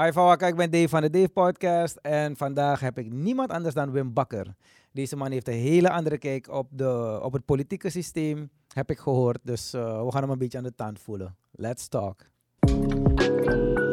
[0.00, 3.74] Hi Fawaka, ik ben Dave van de Dave Podcast en vandaag heb ik niemand anders
[3.74, 4.54] dan Wim Bakker.
[4.92, 8.98] Deze man heeft een hele andere kijk op, de, op het politieke systeem, heb ik
[8.98, 9.38] gehoord.
[9.42, 11.36] Dus uh, we gaan hem een beetje aan de tand voelen.
[11.50, 12.20] Let's talk.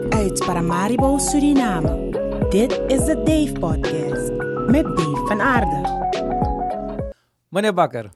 [0.10, 2.10] Uit Paramaribo, Suriname.
[2.50, 4.32] Dit is de Dave Podcast
[4.68, 5.82] met Dave van Aarde.
[7.50, 8.10] Meneer Bakker,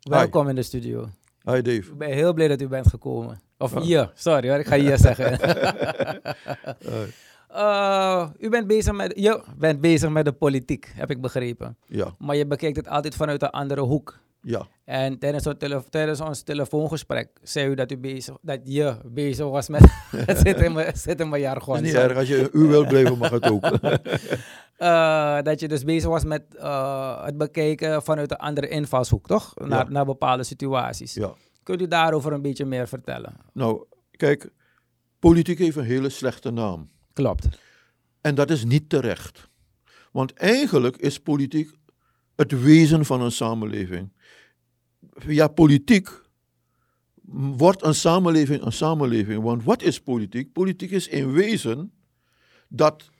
[0.00, 1.08] welkom in de studio.
[1.42, 1.90] Hi Dave.
[1.90, 3.40] Ik ben heel blij dat u bent gekomen.
[3.58, 5.38] Of je, sorry hoor, ik ga je zeggen.
[7.54, 11.76] Uh, u bent bezig, met, je bent bezig met de politiek, heb ik begrepen.
[11.86, 12.14] Ja.
[12.18, 14.22] Maar je bekijkt het altijd vanuit een andere hoek.
[14.40, 14.66] Ja.
[14.84, 15.46] En tijdens,
[15.90, 19.82] tijdens ons telefoongesprek zei u dat, u bezig, dat je bezig was met...
[20.16, 21.74] het zit in mijn, zit in mijn jargon.
[21.74, 23.64] Het is niet erg, als je u wil blijven mag het ook.
[24.78, 29.54] uh, dat je dus bezig was met uh, het bekijken vanuit een andere invalshoek, toch?
[29.54, 31.14] Naar, naar bepaalde situaties.
[31.14, 31.34] Ja.
[31.62, 33.36] Kunt u daarover een beetje meer vertellen?
[33.52, 34.50] Nou, kijk,
[35.18, 36.92] politiek heeft een hele slechte naam.
[37.14, 37.48] Klopt.
[38.20, 39.48] En dat is niet terecht.
[40.12, 41.70] Want eigenlijk is politiek
[42.36, 44.12] het wezen van een samenleving.
[45.14, 46.08] Via politiek
[47.56, 49.42] wordt een samenleving een samenleving.
[49.42, 50.52] Want wat is politiek?
[50.52, 51.92] Politiek is in wezen
[52.68, 53.10] dat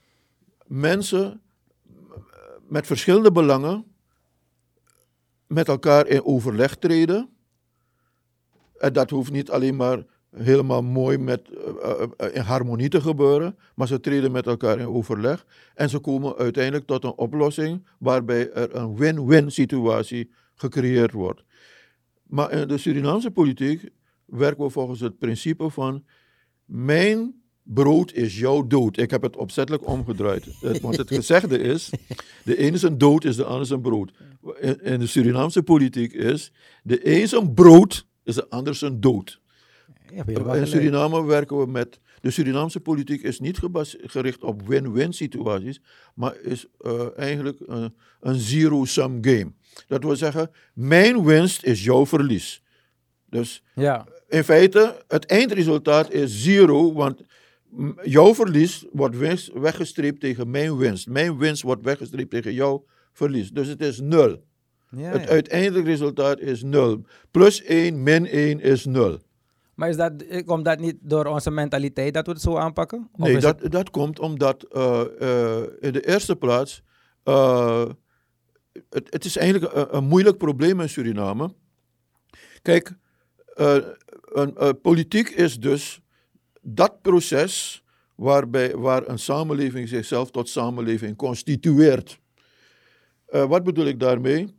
[0.66, 1.42] mensen
[2.69, 3.84] met verschillende belangen
[5.47, 7.28] met elkaar in overleg treden.
[8.78, 10.04] En dat hoeft niet alleen maar
[10.34, 11.90] helemaal mooi met, uh,
[12.20, 16.36] uh, in harmonie te gebeuren, maar ze treden met elkaar in overleg en ze komen
[16.36, 21.44] uiteindelijk tot een oplossing waarbij er een win-win situatie gecreëerd wordt.
[22.22, 23.91] Maar in de Surinaamse politiek
[24.24, 26.04] werken we volgens het principe van
[26.64, 28.96] mijn brood is jouw dood.
[28.96, 30.46] Ik heb het opzettelijk omgedraaid.
[30.80, 31.91] Want het gezegde is,
[32.44, 34.12] de ene zijn dood is de ander zijn brood.
[34.82, 39.41] In de Surinaamse politiek is, de een brood is de ander zijn dood.
[40.12, 42.00] Ja, in Suriname werken we met.
[42.20, 43.60] De Surinaamse politiek is niet
[44.02, 45.80] gericht op win-win situaties,
[46.14, 47.58] maar is uh, eigenlijk
[48.20, 49.52] een zero-sum game.
[49.86, 52.62] Dat wil zeggen, mijn winst is jouw verlies.
[53.28, 54.06] Dus ja.
[54.28, 57.22] in feite, het eindresultaat is zero, want
[58.03, 59.16] jouw verlies wordt
[59.53, 61.09] weggestreept tegen mijn winst.
[61.09, 63.50] Mijn winst wordt weggestreept tegen jouw verlies.
[63.50, 64.44] Dus het is nul.
[64.97, 67.04] Ja, het uiteindelijke resultaat is nul.
[67.31, 69.19] Plus 1 min 1 is nul.
[69.74, 70.12] Maar is dat,
[70.44, 73.08] komt dat niet door onze mentaliteit dat we het zo aanpakken?
[73.12, 76.82] Of nee, dat, dat komt omdat uh, uh, in de eerste plaats.
[77.24, 77.86] Uh,
[78.88, 81.54] het, het, is eigenlijk een, een, moeilijk probleem in Suriname.
[82.62, 82.92] Kijk,
[83.54, 86.00] een, politiek is dus
[86.60, 92.20] dat proces waarbij, waar een samenleving zichzelf tot samenleving constitueert.
[93.26, 94.54] wat bedoel ik daarmee?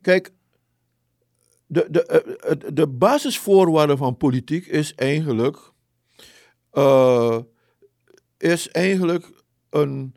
[0.00, 0.32] kijk,
[1.68, 5.72] de, de, eh, de basisvoorwaarde van politiek is eigenlijk,
[6.72, 7.38] uh,
[8.38, 9.30] is eigenlijk
[9.70, 10.14] een,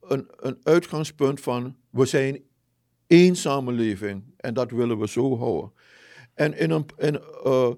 [0.00, 2.42] een, een uitgangspunt van we zijn
[3.06, 5.72] één samenleving en dat willen we zo houden.
[6.34, 7.70] En in een, in, uh,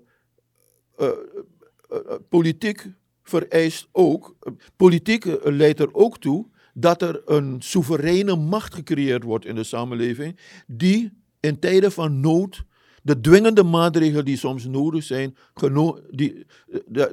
[2.29, 2.87] politiek
[3.23, 4.37] vereist ook,
[4.77, 10.39] politiek leidt er ook toe dat er een soevereine macht gecreëerd wordt in de samenleving
[10.67, 12.65] die in tijden van nood
[13.07, 15.37] de dwingende maatregelen die soms nodig zijn,
[16.11, 16.47] die,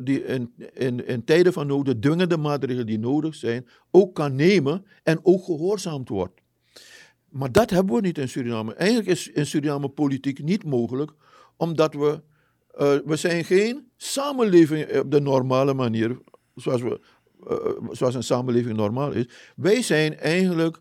[0.04, 4.36] die in, in, in tijden van nood, de dwingende maatregelen die nodig zijn, ook kan
[4.36, 6.42] nemen en ook gehoorzaamd wordt.
[7.30, 8.74] Maar dat hebben we niet in Suriname.
[8.74, 11.12] Eigenlijk is in Suriname politiek niet mogelijk,
[11.58, 12.22] omdat we,
[12.80, 16.18] uh, we zijn geen samenleving op de normale manier,
[16.56, 17.00] zoals, we,
[17.92, 19.26] zoals een samenleving normaal is.
[19.56, 20.80] Wij zijn eigenlijk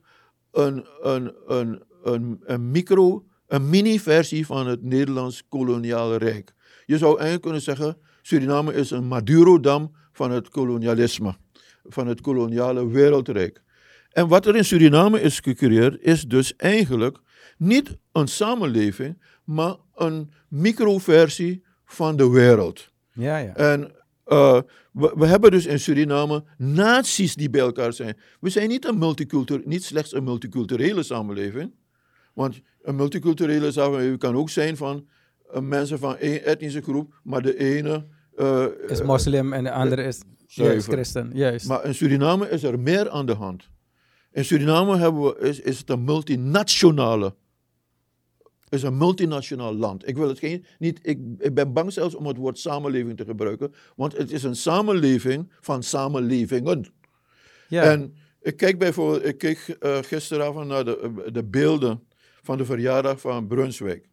[0.51, 6.53] een, een, een, een, een micro een mini-versie van het Nederlands koloniale rijk.
[6.87, 11.35] Je zou eigenlijk kunnen zeggen, Suriname is een Maduro-dam van het kolonialisme,
[11.85, 13.63] van het koloniale wereldrijk.
[14.11, 17.19] En wat er in Suriname is gecreëerd, is dus eigenlijk
[17.57, 22.91] niet een samenleving, maar een microversie van de wereld.
[23.13, 23.55] Ja, ja.
[23.55, 23.81] En
[24.27, 24.61] uh,
[24.93, 28.17] we, we, hebben dus in Suriname naties die bij elkaar zijn.
[28.41, 29.17] We zijn niet, een
[29.65, 31.73] niet slechts een multiculturele samenleving,
[32.35, 35.09] want een multiculturele samenleving kan ook zijn van
[35.55, 38.07] uh, mensen van één etnische groep, maar de ene...
[38.37, 41.31] Uh, is moslim en de andere is, juist, christen.
[41.35, 41.69] Juist.
[41.69, 43.69] Maar in Suriname is er meer aan de hand.
[44.33, 47.35] In Suriname hebben we, is, is het een multinationale
[48.73, 50.09] is een multinationaal land.
[50.09, 53.25] Ik wil het geen, niet, ik, ik ben bang zelfs om het woord samenleving te
[53.25, 56.93] gebruiken, want het is een samenleving van samenlevingen.
[57.69, 57.83] Ja.
[57.83, 62.03] En ik kijk bijvoorbeeld, ik keek uh, gisteravond naar de, de beelden
[62.43, 64.09] van de verjaardag van Brunswijk.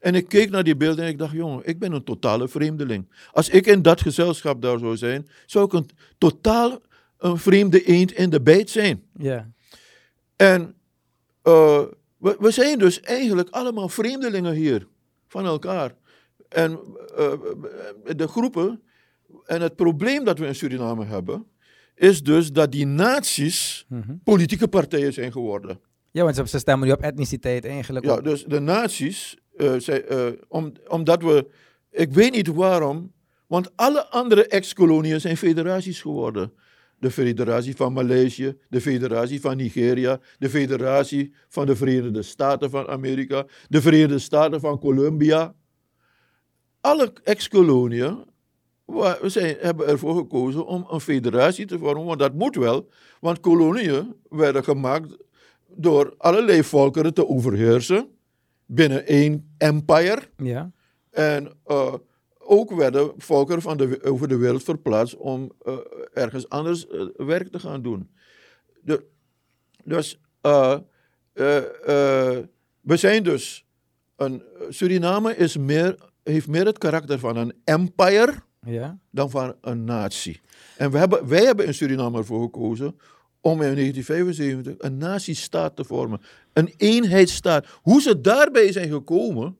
[0.00, 3.08] En ik keek naar die beelden en ik dacht, jongen, ik ben een totale vreemdeling.
[3.32, 5.88] Als ik in dat gezelschap daar zou zijn, zou ik een
[6.18, 6.80] totaal
[7.18, 9.02] een vreemde eend in de bijt zijn.
[9.18, 9.50] Ja.
[10.36, 10.74] En
[11.42, 11.82] eh,
[12.16, 14.86] we, we zijn dus eigenlijk allemaal vreemdelingen hier
[15.28, 15.94] van elkaar.
[16.48, 16.78] En
[17.16, 17.32] eh,
[18.16, 18.82] de groepen
[19.44, 21.46] en het probleem dat we in Suriname hebben,
[21.94, 24.14] is dus dat die naties Mhm.
[24.24, 25.80] politieke partijen zijn geworden.
[26.12, 28.04] Ja, want ze- stemmen nu op etniciteit eigenlijk.
[28.04, 28.24] Ja, op.
[28.24, 31.46] dus de naties, eh, zij, eh, om, omdat we,
[31.90, 33.12] ik weet niet waarom,
[33.46, 36.52] want alle andere ex-koloniën zijn federaties geworden.
[36.98, 42.88] De federatie van Maleisië, de federatie van Nigeria, de federatie van de Verenigde Staten van
[42.88, 45.54] Amerika, de Verenigde Staten van Colombia.
[46.80, 48.24] Alle ex-koloniën
[48.86, 52.88] we zijn, hebben ervoor gekozen om een federatie te vormen, want dat moet wel,
[53.20, 55.16] want koloniën werden gemaakt
[55.76, 58.08] door allerlei volkeren te overheersen
[58.66, 60.22] binnen één empire.
[60.36, 60.72] ja.
[61.10, 61.94] En eh,
[62.38, 65.76] ook werden volkeren van de, over de wereld verplaatst om eh,
[66.12, 68.10] ergens anders eh, werk te gaan doen.
[68.82, 69.04] De,
[69.84, 70.20] dus
[72.80, 73.66] we zijn dus
[74.16, 78.98] een, Suriname is meer, heeft meer het karakter van een empire Ja.
[79.10, 80.40] dan van een natie.
[80.76, 82.98] En we hebben, wij hebben in Suriname ervoor gekozen
[83.42, 86.20] om in 1975 een natiestaat te vormen.
[86.52, 87.66] Een eenheidsstaat.
[87.82, 89.56] Hoe ze daarbij zijn gekomen,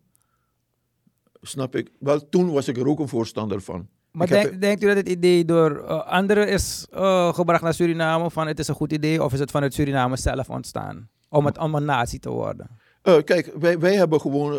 [1.40, 1.90] snap ik.
[1.98, 3.88] Wel, toen was ik er ook een voorstander van.
[4.10, 8.30] Maar denk, denkt u dat het idee door eh, anderen is eh, gebracht naar Suriname
[8.30, 11.08] van het is een goed idee of is het vanuit Suriname zelf ontstaan?
[11.28, 12.68] Om, het, om een natie te worden.
[13.02, 14.50] Eh, kijk, wij, wij hebben gewoon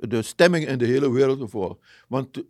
[0.00, 1.78] de stemming in de hele wereld gevolgd.
[2.08, 2.42] Want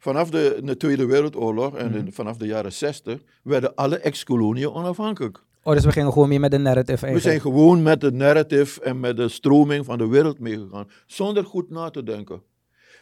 [0.00, 2.04] vanaf de, de Tweede Wereldoorlog en Mhm.
[2.04, 5.44] de- vanaf de jaren 60 werden alle ex-koloniën onafhankelijk.
[5.62, 7.40] Oh, dus we gingen gewoon meer met de narrative We eigenlijk.
[7.42, 11.70] zijn gewoon met de narrative en met de stroming van de wereld meegegaan, zonder goed
[11.70, 12.42] na te denken.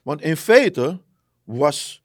[0.03, 1.01] Want in feite
[1.45, 2.03] was,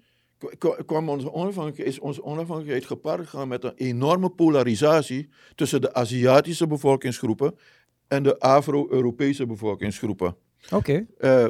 [0.57, 5.93] kwa- kwam onze onafhankelijkheid, is onze onafhankelijkheid gepaard gegaan met een enorme polarisatie tussen de
[5.93, 7.55] Aziatische bevolkingsgroepen
[8.07, 10.35] en de Afro-Europese bevolkingsgroepen.
[10.71, 11.05] Oké.
[11.17, 11.45] Eh,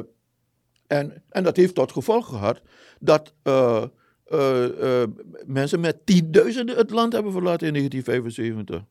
[0.86, 2.62] en, en dat heeft tot gevolg gehad
[3.04, 3.84] dat eh,
[4.24, 5.08] eh, eh,
[5.46, 8.84] mensen met tienduizenden het land hebben verlaten in 1975.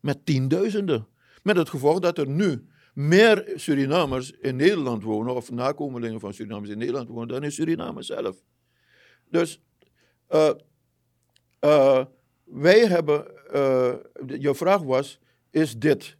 [0.00, 1.06] Met tienduizenden.
[1.42, 6.70] Met het gevolg dat er nu meer Surinamers in Nederland wonen, of nakomelingen van Surinamers
[6.70, 8.36] in Nederland wonen, dan in Suriname zelf.
[9.30, 9.60] Dus
[12.44, 13.24] wij hebben,
[14.40, 15.20] je vraag was,
[15.50, 16.16] is dit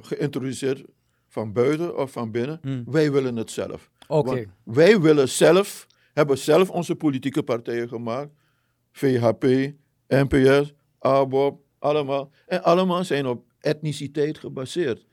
[0.00, 0.84] geïntroduceerd
[1.28, 2.58] van buiten of van binnen?
[2.62, 2.84] Hmm.
[2.86, 3.90] Wij willen het zelf.
[4.08, 4.30] Oké.
[4.30, 5.86] Want wij willen zelf,
[6.18, 8.30] hebben zelf onze politieke partijen gemaakt.
[8.92, 9.72] VHP,
[10.08, 12.30] NPS, ABOP, allemaal.
[12.46, 15.06] En allemaal zijn op etniciteit gebaseerd.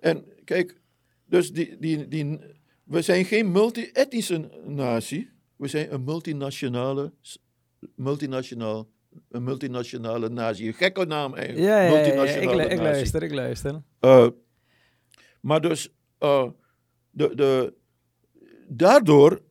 [0.00, 0.80] En kijk,
[1.26, 2.38] dus die, die, die,
[2.84, 5.30] we zijn geen multi-etnische natie.
[5.56, 7.12] We zijn een multinationale,
[7.96, 8.88] multinationaal,
[9.30, 10.66] een multinationale natie.
[10.66, 11.66] Een gekke naam eigenlijk.
[11.66, 12.82] Ja, ja, ja, ja, multinationale Ik, lu- ik natie.
[12.82, 13.82] luister, ik luister.
[14.00, 14.28] Eh,
[15.40, 16.48] maar dus, eh,
[17.10, 17.74] de, de,
[18.68, 19.42] daardoor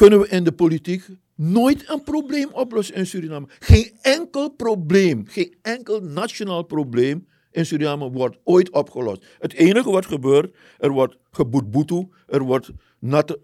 [0.00, 3.46] kunnen we in de politiek nooit een probleem oplossen in Suriname.
[3.58, 9.24] Geen enkel probleem, geen enkel nationaal probleem in Suriname wordt ooit opgelost.
[9.38, 13.38] Het enige wat gebeurt, er wordt geboetboetu, er wordt nat,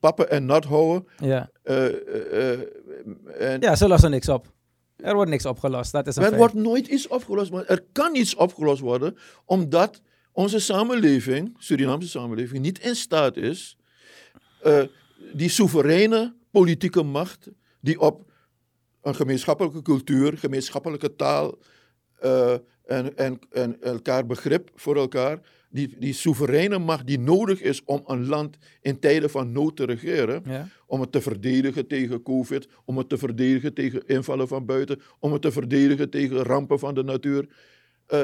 [0.00, 1.06] pappen en nat houden.
[1.18, 1.50] Ja.
[1.62, 4.52] eh, eh, eh, en ja, ze lossen niks op.
[4.96, 6.40] Er wordt niks opgelost, dat is een er feit.
[6.40, 10.00] wordt nooit iets opgelost, maar er kan iets opgelost worden, omdat
[10.32, 13.76] onze samenleving, Surinaamse samenleving, niet in staat is
[15.32, 17.48] die soevereine politieke macht,
[17.80, 18.30] die op
[19.02, 21.58] een gemeenschappelijke cultuur, gemeenschappelijke taal
[22.18, 22.52] eh,
[22.84, 25.38] en, en, en elkaar begrip voor elkaar,
[25.70, 29.84] die, die soevereine macht die nodig is om een land in tijden van nood te
[29.84, 30.68] regeren, Ja.
[30.86, 35.32] om het te verdedigen tegen COVID, om het te verdedigen tegen invallen van buiten, om
[35.32, 37.48] het te verdedigen tegen rampen van de natuur.
[38.06, 38.20] Eh,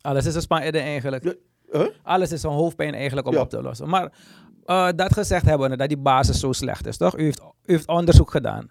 [0.00, 1.22] Alles is een Spanje eigenlijk.
[1.22, 1.38] de-
[1.70, 1.86] huh?
[2.02, 3.40] Alles is een hoofdpijn eigenlijk om Ja.
[3.40, 3.88] op te lossen.
[3.88, 4.12] Maar
[4.64, 7.18] eh, dat gezegd hebben, dat die basis zo slecht is, toch?
[7.18, 8.70] U heeft, u heeft onderzoek gedaan.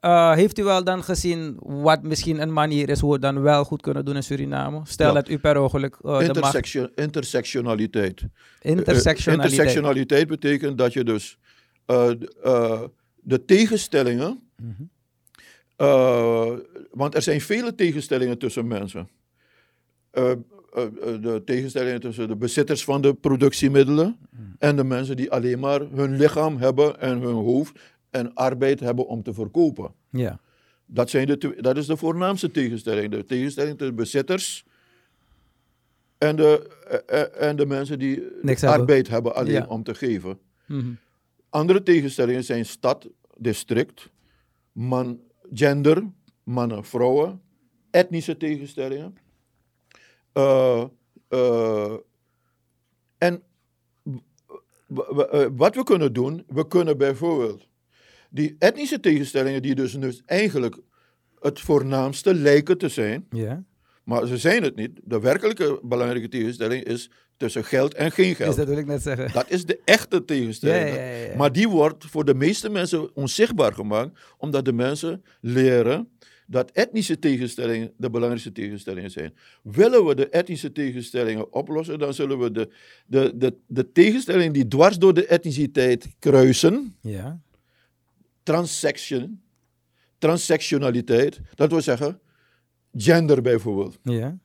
[0.00, 3.42] Eh, heeft u wel dan gezien wat misschien een manier is hoe we het dan
[3.42, 4.80] wel goed kunnen doen in Suriname?
[4.84, 5.12] Stel Ja.
[5.14, 6.26] dat u per ongeluk eh, de macht...
[6.26, 8.22] Intersection, intersectionaliteit.
[8.60, 9.50] Intersectionaliteit.
[9.52, 11.38] intersectionaliteit betekent dat je dus
[13.20, 14.82] de tegenstellingen, Mhm.
[16.90, 19.08] want er zijn vele tegenstellingen tussen mensen.
[21.20, 24.16] De tegenstellingen tussen de bezitters van de productiemiddelen
[24.58, 27.78] en de mensen die alleen maar hun lichaam hebben en hun hoofd
[28.10, 29.92] en arbeid hebben om te verkopen.
[30.10, 30.40] Ja.
[30.86, 33.10] Dat, zijn de, dat is de voornaamste tegenstelling.
[33.10, 34.64] De tegenstelling tussen bezitters
[36.18, 36.70] En de,
[37.06, 39.66] eh, eh, en de mensen die Niks arbeid hebben alleen Ja.
[39.68, 40.38] om te geven.
[40.66, 40.92] Mhm.
[41.50, 44.10] Andere tegenstellingen zijn stad, district,
[44.72, 45.20] man,
[45.52, 46.02] gender,
[46.42, 47.40] mannen, vrouwen,
[47.90, 49.16] etnische tegenstellingen.
[50.38, 50.84] Eh,
[51.28, 51.92] eh,
[53.18, 53.42] en
[55.32, 57.66] eh, wat we kunnen doen, we kunnen bijvoorbeeld
[58.30, 60.76] die etnische tegenstellingen, die dus, dus eigenlijk
[61.40, 63.64] het voornaamste lijken te zijn, Ja.
[64.04, 65.00] maar ze zijn het niet.
[65.04, 68.56] De werkelijke belangrijke tegenstelling is tussen geld en geen Dus geld.
[68.56, 69.32] dat wil ik net zeggen.
[69.32, 70.96] Dat is de echte tegenstelling.
[70.96, 71.36] Ja, ja.
[71.36, 76.08] Maar die wordt voor de meeste mensen onzichtbaar gemaakt, omdat de mensen leren
[76.50, 79.34] dat etnische tegenstellingen de belangrijkste tegenstellingen zijn.
[79.62, 82.72] Willen we de etnische tegenstellingen oplossen, dan zullen we de,
[83.06, 87.40] de, de, de tegenstellingen die dwars door de etniciteit kruisen, Ja.
[88.42, 89.40] transection,
[90.18, 92.20] transsectionaliteit, dat wil zeggen
[92.92, 93.98] gender bijvoorbeeld.
[94.02, 94.38] Ja.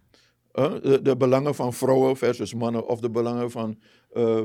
[0.53, 3.79] Uh, de, de belangen van vrouwen versus mannen of de belangen van
[4.13, 4.43] uh, uh,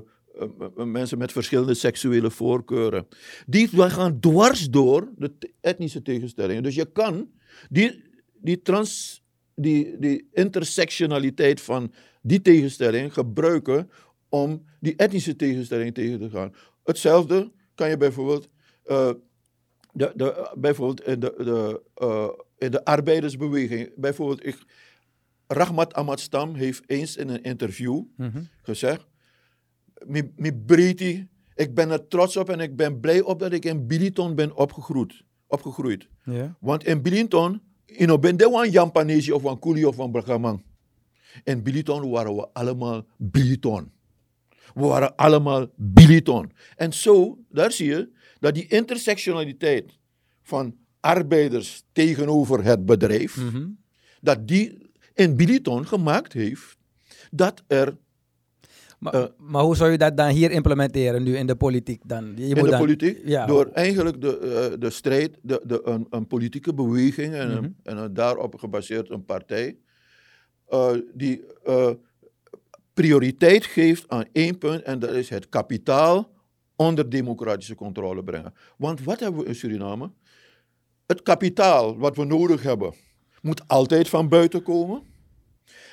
[0.78, 3.06] uh, mensen met verschillende seksuele voorkeuren.
[3.46, 6.62] Die gaan dwars door de etnische tegenstellingen.
[6.62, 7.28] Dus je kan
[7.70, 8.02] die,
[8.34, 9.22] die, trans,
[9.54, 13.90] die, die intersectionaliteit van die tegenstelling gebruiken
[14.28, 16.54] om die etnische tegenstelling tegen te gaan.
[16.84, 18.48] Hetzelfde kan je bijvoorbeeld,
[18.86, 19.10] uh,
[19.92, 23.92] de, de, bijvoorbeeld in, de, de, uh, in de arbeidersbeweging.
[23.96, 24.56] Bijvoorbeeld, ik,
[25.46, 28.42] Rahmat Ahmad Stam heeft eens in een interview Mhm.
[28.62, 29.06] gezegd:
[30.06, 33.64] "Mi- Mi Briti, ik ben er trots op en ik ben blij op dat ik
[33.64, 35.22] in Biliton ben opgegroeid.
[35.48, 36.08] Opgegroeid.
[36.24, 36.56] Ja.
[36.60, 40.62] Want in Biliton, you ben de wan Jampanese of wan Kuli of wan Bragamang.
[41.44, 43.90] In Biliton waren we allemaal Biliton.
[44.74, 46.52] We waren allemaal Biliton.
[46.76, 48.08] En zo, daar zie je
[48.40, 49.98] dat die intersectionaliteit
[50.42, 53.66] van arbeiders tegenover het bedrijf, Mhm.
[54.20, 56.76] dat die in Biliton gemaakt heeft
[57.30, 57.96] dat er
[58.98, 59.24] Maar, Eh.
[59.38, 62.32] maar hoe zou je dat dan hier implementeren, nu in de politiek dan?
[62.36, 63.46] Je in moet de dan- politiek, ja.
[63.46, 67.70] door eigenlijk de, eh, de strijd, de, de, een, een politieke beweging en, een- Mhm.
[67.82, 69.76] en een daarop gebaseerd een partij,
[70.68, 71.44] eh, die
[72.94, 76.30] prioriteit geeft aan één punt en dat is het kapitaal
[76.76, 78.54] onder democratische controle brengen.
[78.78, 80.10] Want wat hebben we in Suriname?
[81.06, 82.92] Het kapitaal wat we nodig hebben,
[83.42, 85.02] moet altijd van buiten komen.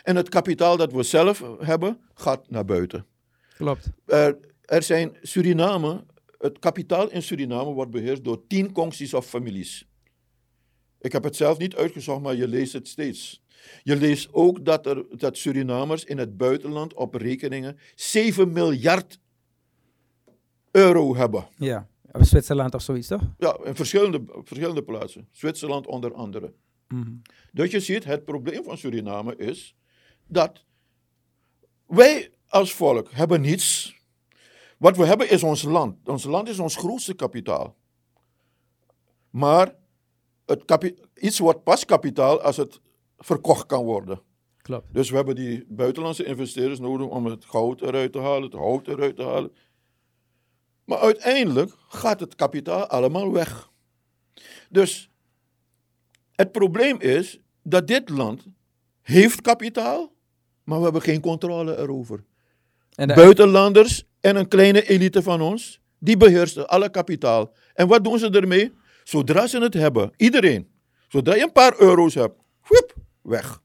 [0.05, 3.05] En het kapitaal dat we zelf hebben, gaat naar buiten.
[3.57, 3.89] Klopt.
[4.05, 6.03] Er, er zijn Suriname,
[6.37, 9.87] het kapitaal in Suriname wordt beheerst door tien concties of families.
[10.99, 13.43] Ik heb het zelf niet uitgezocht, maar je leest het steeds.
[13.83, 19.19] Je leest ook dat, er, dat Surinamers in het buitenland op rekeningen 7 miljard
[20.71, 21.47] euro hebben.
[21.57, 21.87] Ja.
[22.11, 23.21] Of Zwitserland of zoiets, toch?
[23.37, 25.27] Ja, in verschillende, verschillende plaatsen.
[25.31, 26.53] Zwitserland onder andere.
[26.87, 27.11] Mhm.
[27.51, 29.75] Dus je ziet, het probleem van Suriname is
[30.27, 30.63] dat
[31.85, 33.95] wij als volk hebben niets.
[34.77, 36.09] Wat we hebben is ons land.
[36.09, 37.75] Ons land is ons grootste kapitaal.
[39.29, 39.75] Maar
[40.45, 42.79] het kapi- iets wordt pas kapitaal als het
[43.17, 44.21] verkocht kan worden.
[44.57, 44.93] Klopt.
[44.93, 48.87] Dus we hebben die buitenlandse investeerders nodig om het goud eruit te halen, het hout
[48.87, 49.51] eruit te halen.
[50.83, 53.71] Maar uiteindelijk gaat het kapitaal allemaal weg.
[54.69, 55.09] Dus
[56.31, 58.45] het probleem is dat dit land
[59.01, 60.14] heeft kapitaal,
[60.65, 62.23] maar we hebben geen controle erover.
[62.95, 67.51] En de- Buitenlanders en een kleine elite van ons, die beheersen alle kapitaal.
[67.73, 68.71] En wat doen ze ermee?
[69.03, 70.67] Zodra ze het hebben, iedereen,
[71.07, 72.35] zodra je een paar euro's hebt,
[72.67, 73.61] whip, weg.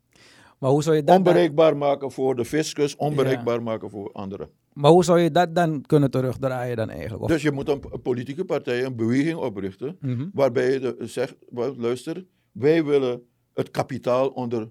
[0.58, 4.48] maar, hoe zou je dat dan, Onbereikbaar maken voor de fiscus, onbereikbaar maken voor anderen.
[4.72, 7.22] maar hoe zou je dat dan kunnen terugdraaien dan eigenlijk?
[7.22, 10.26] Of, Dus je moet een, een politieke partij, een beweging oprichten, Mhm.
[10.32, 11.34] waarbij je de- zegt,
[11.76, 13.22] luister, wij willen
[13.54, 14.68] het kapitaal onder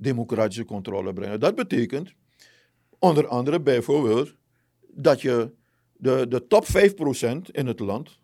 [0.00, 1.40] democratische controle brengen.
[1.40, 2.12] Dat betekent
[2.98, 4.34] onder andere bijvoorbeeld
[4.94, 5.50] dat je
[5.92, 8.18] de, de top 5% in het land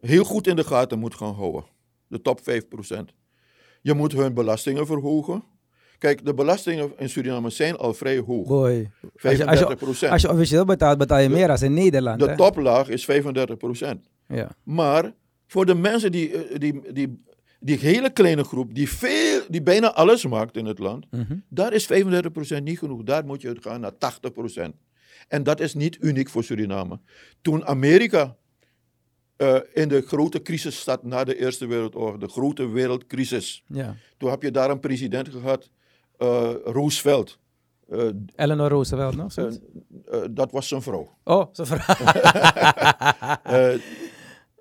[0.00, 1.64] heel goed in de gaten moet gaan houden.
[2.06, 2.44] De top 5%.
[3.82, 5.44] Je moet hun belastingen verhogen.
[5.98, 8.46] Kijk, de belastingen in Suriname zijn al vrij hoog.
[8.46, 8.90] Boy.
[9.02, 10.08] 35%.
[10.08, 12.20] Als je officieel betaalt, betaal je meer dan in Nederland.
[12.20, 12.36] de hè?
[12.36, 13.14] toplaag is 35%.
[14.28, 14.50] Ja.
[14.62, 15.12] Maar
[15.46, 17.22] voor de mensen die, eh, die, die,
[17.64, 21.36] die hele kleine groep, die, veel, die bijna alles maakt in het land, Mhm.
[21.48, 23.02] daar is 35% niet genoeg.
[23.02, 24.74] Daar moet je het gaan naar 80%.
[25.28, 26.98] En dat is niet uniek voor Suriname.
[27.42, 28.36] Toen Amerika
[29.36, 33.96] eh, in de grote crisis zat na de Eerste Wereldoorlog, de grote wereldcrisis, ja.
[34.18, 35.70] toen heb je daar een president gehad,
[36.18, 37.38] eh, Roosevelt.
[37.88, 39.34] Eh, Eleanor Roosevelt nog?
[40.30, 41.16] dat was zijn vrouw.
[41.24, 42.12] oh, vraag.
[43.44, 43.74] Eh,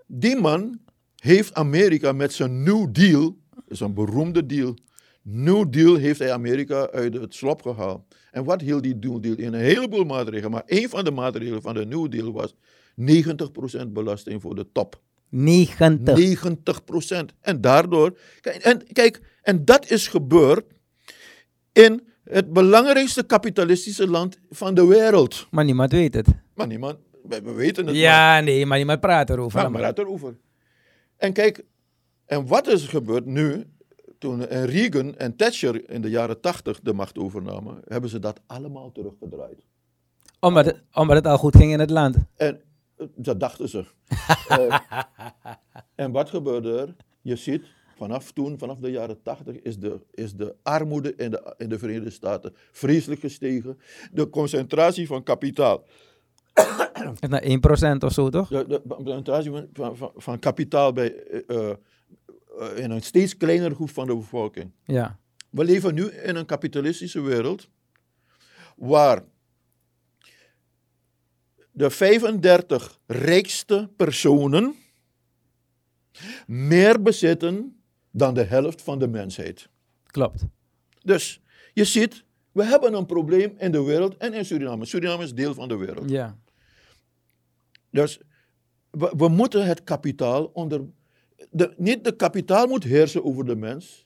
[0.07, 0.79] die man
[1.24, 4.74] heeft Amerika met zijn New Deal, dat is een beroemde deal,
[5.22, 8.01] New Deal heeft hij Amerika uit het slop gehaald.
[8.32, 9.53] En wat hield die New Deal in?
[9.53, 10.51] Een heleboel maatregelen.
[10.51, 12.56] Maar één van de maatregelen van de New Deal was
[13.01, 15.01] 90% belasting voor de top.
[15.30, 16.18] 90.
[16.18, 17.25] 90%.
[17.42, 18.18] En daardoor.
[18.42, 20.65] Kijk, en, kijk, en dat is gebeurd
[21.72, 25.48] in het belangrijkste kapitalistische land van de wereld.
[25.51, 26.27] Maar niemand weet het.
[26.56, 27.96] Maar niemand, we, we weten het.
[27.96, 29.62] maar- Ja, nee, maar niemand praat erover.
[29.62, 30.38] maar, maar praat erover.
[31.17, 31.65] En kijk,
[32.25, 33.63] en wat is er gebeurd nu?
[34.17, 38.91] Toen Reagan en Thatcher in de jaren 80 de macht overnamen, hebben ze dat allemaal
[38.91, 39.65] teruggedraaid.
[40.39, 42.17] Omdat, het, omdat het al goed ging in het land.
[42.36, 42.62] En
[42.98, 43.86] eh, dat dachten ze.
[44.48, 44.79] Eh,
[45.96, 46.96] en wat gebeurde er?
[47.22, 47.65] Je ziet,
[47.98, 51.79] vanaf toen, vanaf de jaren 80, is de, is de armoede in de, in de
[51.79, 53.79] Verenigde Staten vreselijk gestegen.
[54.12, 55.84] De concentratie van kapitaal,
[57.19, 58.48] Het naar 1% of zo, toch?
[58.48, 61.15] de, de concentratie van, van, kapitaal bij,
[61.48, 61.75] eh, eh,
[62.75, 64.72] in een steeds kleinere groep van de bevolking.
[64.83, 65.17] Ja.
[65.50, 67.69] We leven nu in een kapitalistische wereld
[68.75, 69.24] waar
[71.72, 74.75] de 35 rijkste personen
[76.48, 77.81] meer bezitten
[78.12, 79.69] dan de helft van de mensheid.
[80.05, 80.45] Klopt.
[81.01, 81.41] Dus
[81.74, 84.86] je ziet, we hebben een probleem in de wereld en in Suriname.
[84.86, 86.10] Suriname is deel van de wereld.
[86.10, 86.38] Ja.
[87.93, 88.19] Dus
[88.91, 90.81] we, moeten het kapitaal onder.
[91.50, 94.05] De, niet de kapitaal moet heersen over de mens,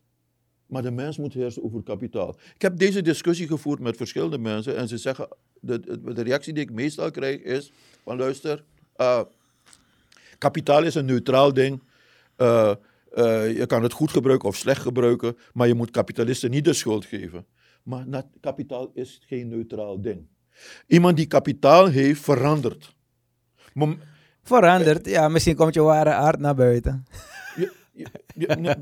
[0.65, 2.35] maar de mens moet heersen over kapitaal.
[2.55, 5.27] Ik heb deze discussie gevoerd met verschillende mensen en ze zeggen,
[5.59, 5.79] de,
[6.13, 7.71] de, reactie die ik meestal krijg is,
[8.03, 8.63] van luister,
[8.95, 9.21] eh,
[10.37, 11.81] kapitaal is een neutraal ding.
[12.35, 12.71] Eh,
[13.11, 16.73] eh, je kan het goed gebruiken of slecht gebruiken, maar je moet kapitalisten niet de
[16.73, 17.45] schuld geven.
[17.83, 20.27] Maar kapitaal is geen neutraal ding.
[20.87, 22.95] Iemand die kapitaal heeft, verandert.
[23.77, 23.99] Mom-
[24.43, 25.05] Veranderd.
[25.05, 27.05] Ja, misschien komt je ware aard naar buiten.
[27.55, 28.77] je- je- je-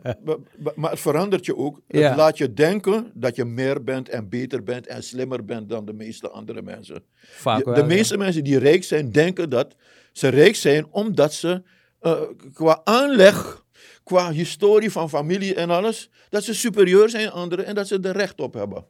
[0.75, 1.81] maar het verandert je ook.
[1.87, 2.07] Ja.
[2.07, 5.85] Het laat je denken dat je meer bent en beter bent en slimmer bent dan
[5.85, 7.03] de meeste andere mensen.
[7.15, 7.73] Vaak wel.
[7.73, 7.85] de ja.
[7.85, 9.75] meeste mensen die rijk zijn, denken dat
[10.11, 11.63] ze rijk zijn omdat ze
[11.99, 12.21] eh,
[12.53, 13.63] qua aanleg,
[14.03, 17.99] qua historie van familie en alles, dat ze superieur zijn aan anderen en dat ze
[17.99, 18.85] er recht op hebben.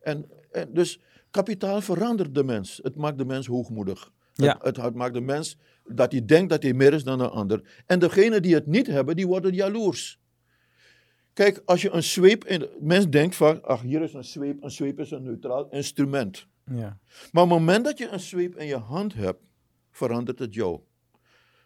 [0.00, 2.80] En, en dus kapitaal verandert de mens.
[2.82, 4.12] Het maakt de mens hoogmoedig.
[4.34, 4.58] Ja.
[4.62, 7.82] Het, het maakt de mens dat hij denkt dat hij meer is dan een ander.
[7.86, 10.18] En degenen die het niet hebben, die worden jaloers.
[11.32, 12.68] Kijk, als je een zweep in.
[12.80, 14.62] Mens denkt van, ach, hier is een zweep.
[14.62, 16.46] Een zweep is een neutraal instrument.
[16.64, 16.98] Ja.
[17.32, 19.40] Maar op het moment dat je een zweep in je hand hebt,
[19.90, 20.80] verandert het jou.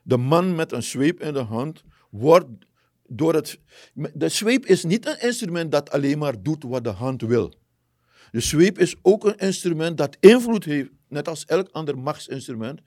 [0.03, 2.47] De man met een zweep in de hand wordt
[3.07, 3.61] door het.
[4.15, 7.55] De zweep is niet een instrument dat alleen maar doet wat de hand wil.
[8.31, 12.81] De zweep is ook een instrument dat invloed heeft, net als elk ander machtsinstrument.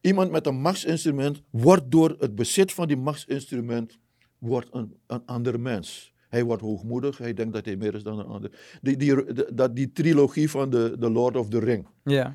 [0.00, 3.98] Iemand met een machtsinstrument wordt door het bezit van die machtsinstrument
[4.38, 6.12] wordt een, een ander mens.
[6.28, 8.50] Hij wordt hoogmoedig, hij denkt dat hij meer is dan een ander.
[8.82, 11.86] Die, die, de- dat, die trilogie van de, de Lord of the Ring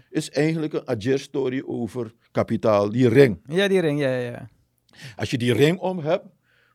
[0.09, 3.39] is eigenlijk een Ajer-story over kapitaal, die ring.
[3.45, 3.99] Ja, die ring.
[3.99, 4.49] Ja, ja, ja.
[5.15, 6.25] Als je die ring om hebt,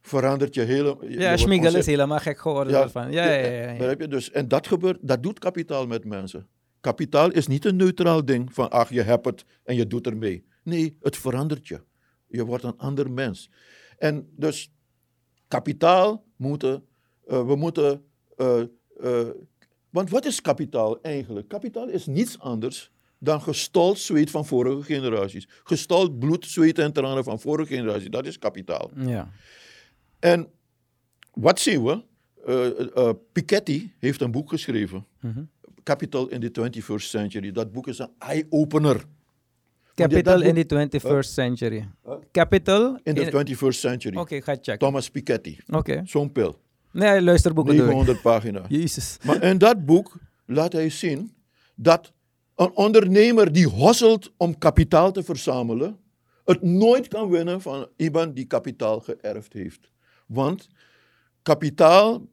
[0.02, 0.96] verandert je hele...
[1.00, 2.72] je- Ja, Schmiegel is helemaal gek geworden.
[2.72, 3.12] Ja, daarvan.
[3.12, 3.46] Ja, ja, ja.
[3.52, 3.76] ja, ja.
[3.76, 4.08] Begrijp je?
[4.08, 6.46] Dus, en dat gebeurt, dat doet kapitaal met mensen.
[6.85, 10.44] Kapitaal is niet een neutraal ding van, ach, je hebt het en je doet ermee.
[10.62, 11.81] Nee, het verandert je.
[12.29, 13.51] Je wordt een ander mens.
[13.99, 14.73] En dus,
[15.49, 16.85] kapitaal moeten,
[17.27, 18.05] eh, we moeten,
[18.37, 18.61] eh,
[19.01, 19.29] eh,
[19.90, 21.49] want wat is kapitaal eigenlijk?
[21.49, 25.49] Kapitaal is niets anders dan gestold zweet van vorige generaties.
[25.62, 28.11] Gestold bloed, zweet en tranen van vorige generaties.
[28.11, 28.90] Dat is kapitaal.
[28.97, 29.31] Ja.
[30.18, 30.49] En
[31.33, 32.03] wat zien we?
[33.33, 35.07] Piketty heeft een boek geschreven.
[35.20, 35.42] Mhm.
[35.85, 37.53] Capital in the 21st Century.
[37.53, 39.05] Dat boek is een eye-opener.
[39.94, 41.88] Capital in the 21st century.
[42.05, 42.14] Huh?
[42.33, 44.16] Capital In the in- 21st Century.
[44.16, 44.79] Oké, ga checken.
[44.79, 45.57] Thomas Piketty.
[45.70, 46.03] Oké.
[46.05, 46.59] Zo'n pil.
[46.92, 47.87] Nee, luisterboeken door.
[47.87, 48.66] 900 pagina's.
[48.68, 49.16] Jezus.
[49.25, 50.16] Maar in dat boek
[50.47, 51.35] laat hij zien
[51.75, 52.12] dat
[52.57, 55.97] een ondernemer die hosselt om kapitaal te verzamelen,
[56.44, 59.90] het nooit kan winnen van iemand die kapitaal geërfd heeft.
[60.27, 60.68] Want
[61.42, 62.29] kapitaal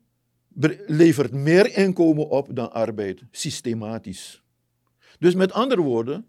[0.88, 4.42] levert meer inkomen op dan arbeid, systematisch.
[5.20, 6.26] Dus met andere woorden,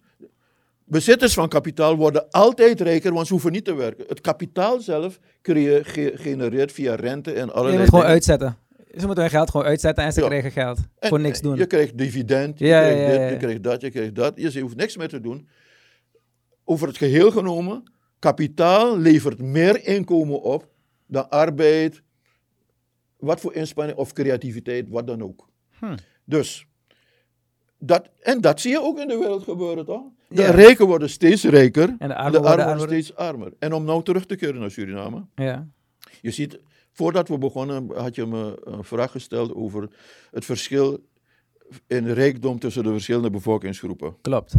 [0.84, 4.04] bezitters van kapitaal worden altijd rijker, want ze hoeven niet te werken.
[4.08, 5.18] Het kapitaal zelf
[6.14, 8.56] genereert via rente en Je allerlei moet gewoon uitzetten.
[8.96, 10.26] Ze moeten hun geld gewoon uitzetten en ze Ja.
[10.26, 10.78] krijgen geld.
[10.98, 11.56] En voor niks doen.
[11.56, 13.28] Je krijgt dividend, je Ja, krijgt dit, ja.
[13.28, 14.32] je krijgt dat, je krijgt dat.
[14.52, 15.48] Je hoeft niks meer te doen.
[16.64, 20.68] Over het geheel genomen, kapitaal levert meer inkomen op
[21.06, 22.02] dan arbeid,
[23.22, 25.48] wat voor inspanning of creativiteit, wat dan ook.
[25.78, 25.96] Hm.
[26.24, 26.66] Dus,
[27.78, 30.02] dat, en dat zie je ook in de wereld gebeuren, toch?
[30.28, 30.50] De Ja.
[30.50, 33.02] rijken worden steeds rijker En de en armen de worden armen worden armer.
[33.04, 33.52] steeds armer.
[33.58, 35.68] En om nou terug te keren naar Suriname, Ja.
[36.20, 36.58] je ziet,
[36.92, 39.88] voordat we begonnen had je me een vraag gesteld over
[40.30, 41.06] het verschil
[41.86, 44.16] in rijkdom tussen de verschillende bevolkingsgroepen.
[44.20, 44.54] Klopt.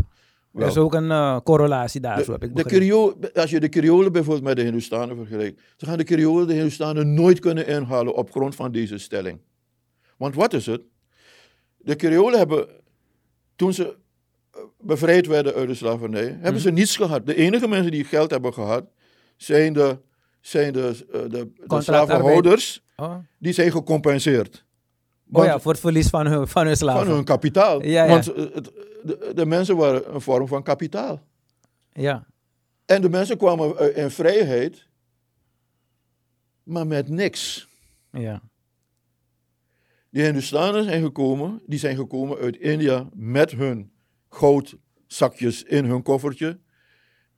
[0.54, 3.70] Er is ook een eh, correlatie daar, zo de, heb ik de als je de
[3.70, 8.16] Creolen bijvoorbeeld met de Hindustanen vergelijkt, dan gaan de Creolen de Hindustanen nooit kunnen inhalen
[8.16, 9.40] op grond van deze stelling.
[10.18, 10.82] Want wat is het?
[11.78, 12.68] De Creolen hebben,
[13.56, 13.98] toen ze
[14.52, 17.26] eh, bevrijd werden uit de slavernij, hebben ze niets gehad.
[17.26, 18.86] De enige mensen die geld hebben gehad,
[19.36, 19.98] zijn de,
[20.42, 23.16] zijn de, eh, de, slavenhouders, Oh.
[23.38, 24.66] die zijn gecompenseerd.
[25.34, 27.06] Oh ja, voor het verlies van hun, van hun slaven.
[27.06, 27.84] van hun kapitaal.
[27.84, 28.10] Ja, ja.
[28.10, 28.72] Want eh, het,
[29.04, 31.22] de, de mensen waren een vorm van kapitaal.
[31.94, 32.26] Ja,
[32.86, 34.88] En de mensen kwamen eh, in vrijheid,
[36.64, 37.68] maar met niks.
[38.12, 38.42] ja.
[40.10, 43.92] Die Hindustanen zijn gekomen, die zijn gekomen uit India met hun
[44.30, 46.60] goudzakjes in hun koffertje.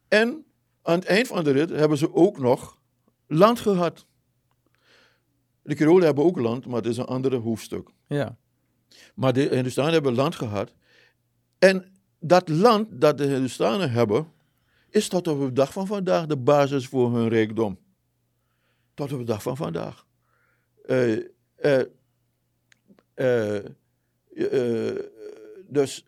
[0.07, 0.45] En
[0.81, 2.79] aan het eind van de rit hebben ze ook nog
[3.27, 4.05] land gehad.
[5.65, 7.89] De Creolen hebben ook land, maar het is een ander hoofdstuk.
[8.07, 8.37] ja.
[9.15, 10.73] Maar de Hindustanen hebben land gehad.
[11.59, 11.85] En
[12.19, 14.31] dat land dat de Hindustanen hebben,
[14.89, 17.79] is tot op de dag van vandaag de basis voor hun rijkdom.
[18.93, 20.05] Tot op de dag van vandaag.
[20.85, 21.19] Eh,
[25.67, 26.05] dus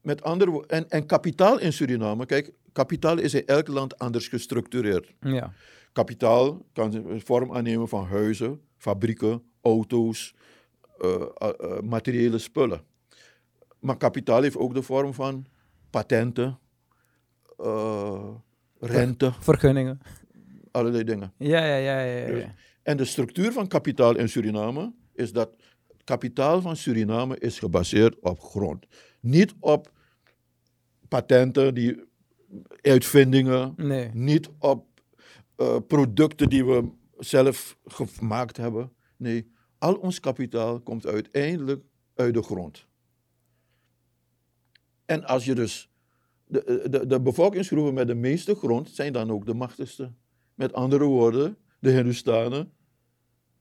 [0.00, 4.28] met andere woorden, en, en kapitaal in Suriname, kijk, kapitaal is in elk land anders
[4.28, 5.14] gestructureerd.
[5.20, 5.52] ja.
[5.94, 10.34] Kapitaal kan de vorm aannemen van huizen, fabrieken, auto's,
[10.98, 12.80] eh, eh, eh, materiële spullen.
[13.80, 15.46] Maar kapitaal heeft ook de vorm van
[15.90, 16.58] patenten,
[18.78, 20.00] rente, Vergunningen.
[20.70, 21.32] allerlei dingen.
[21.36, 22.18] Ja, ja, ja, ja.
[22.18, 22.44] ja, Dus-.
[22.82, 25.50] En de structuur van kapitaal in Suriname is dat
[26.04, 28.86] kapitaal van Suriname is gebaseerd op grond.
[29.20, 29.92] Niet op
[31.08, 32.02] patenten, die,
[32.82, 34.10] uitvindingen, Nee.
[34.12, 34.86] niet op
[35.56, 36.88] eh, producten die we
[37.18, 38.92] zelf gemaakt hebben.
[39.16, 42.86] Nee, al ons kapitaal komt uiteindelijk uit de grond.
[45.04, 45.88] En als je dus.
[46.46, 50.12] De, de, de bevolkingsgroepen met de meeste grond zijn dan ook de machtigste.
[50.54, 52.72] Met andere woorden, de Hindustanen.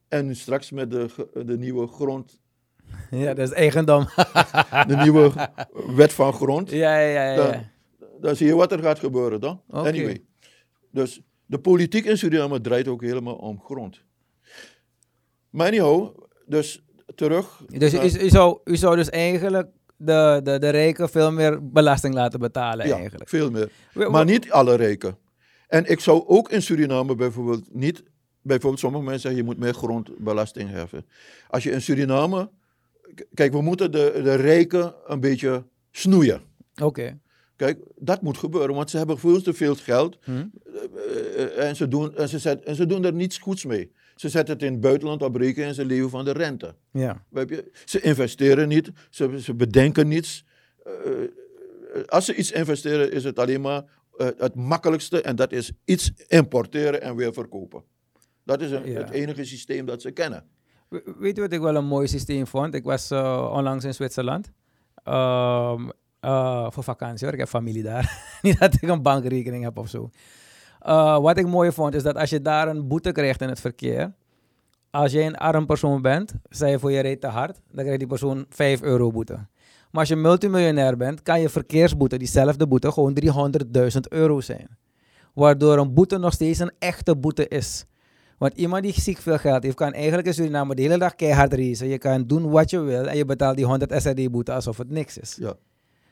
[0.07, 2.43] En straks met de, de nieuwe grond,
[3.23, 4.05] Ja, dat is eigendom.
[4.87, 5.31] de nieuwe
[5.95, 6.69] wet van grond.
[6.69, 7.31] ja, ja, ja.
[7.31, 7.51] ja.
[7.51, 7.63] Dan,
[8.21, 9.61] dan zie je wat er gaat gebeuren dan.
[9.69, 10.23] Anyway.
[10.91, 14.01] Dus de politiek in Suriname draait ook helemaal om grond.
[15.49, 16.83] Maar anyhow, dus
[17.15, 17.63] terug.
[17.67, 22.13] Dus u, u, zou, u zou dus eigenlijk de, de, de rijken veel meer belasting
[22.13, 23.29] laten betalen ja, eigenlijk.
[23.29, 23.71] veel meer.
[23.93, 25.17] Maar niet alle rijken.
[25.67, 28.03] En ik zou ook in Suriname bijvoorbeeld niet...
[28.41, 31.05] Bijvoorbeeld sommige mensen zeggen je moet meer grondbelasting heffen.
[31.47, 32.49] Als je in Suriname...
[33.33, 36.41] Kijk, we moeten de, de rijken een beetje snoeien.
[36.81, 37.19] Oké.
[37.55, 40.17] Kijk, dat moet gebeuren, want ze hebben veel te veel geld.
[40.23, 40.45] Hm?
[41.07, 43.91] Eh, eh, en, ze doen, en, ze zet, en ze doen er niets goeds mee.
[44.15, 46.75] Ze zetten het in het buitenland op rekening en ze leven van de rente.
[46.91, 47.23] Ja.
[47.85, 50.45] Ze investeren niet, ze, ze bedenken niets.
[50.83, 50.91] Eh,
[52.07, 53.83] als ze iets investeren, is het alleen maar
[54.17, 57.83] het makkelijkste en dat is iets importeren en weer verkopen.
[58.43, 58.97] Dat is een- Ja.
[58.99, 60.43] het enige systeem dat ze kennen.
[60.89, 62.73] We- Weet je wat ik wel een mooi systeem vond?
[62.73, 64.51] Ik was onlangs in Zwitserland.
[65.03, 65.89] Ehm,
[66.19, 67.33] eh, voor vakantie hoor.
[67.33, 68.21] Ik heb familie daar.
[68.41, 70.09] Niet dat ik een bankrekening heb of zo.
[70.83, 73.59] Eh, wat ik mooi vond is dat als je daar een boete krijgt in het
[73.59, 74.13] verkeer.
[74.89, 77.99] Als jij een arm persoon bent, zij je voor je reed te hard, dan krijgt
[77.99, 79.33] die persoon 5 euro boete.
[79.91, 84.77] Maar als je multimiljonair bent, kan je verkeersboete, diezelfde boete, gewoon 300.000 euro zijn.
[85.33, 87.85] Waardoor een boete nog steeds een echte boete is.
[88.37, 91.53] Want iemand die ziek veel geld heeft, kan eigenlijk in Suriname de hele dag keihard
[91.53, 91.87] racen.
[91.87, 94.89] Je kan doen wat je wil en je betaalt die 100 SRD boete alsof het
[94.89, 95.35] niks is.
[95.39, 95.53] Ja.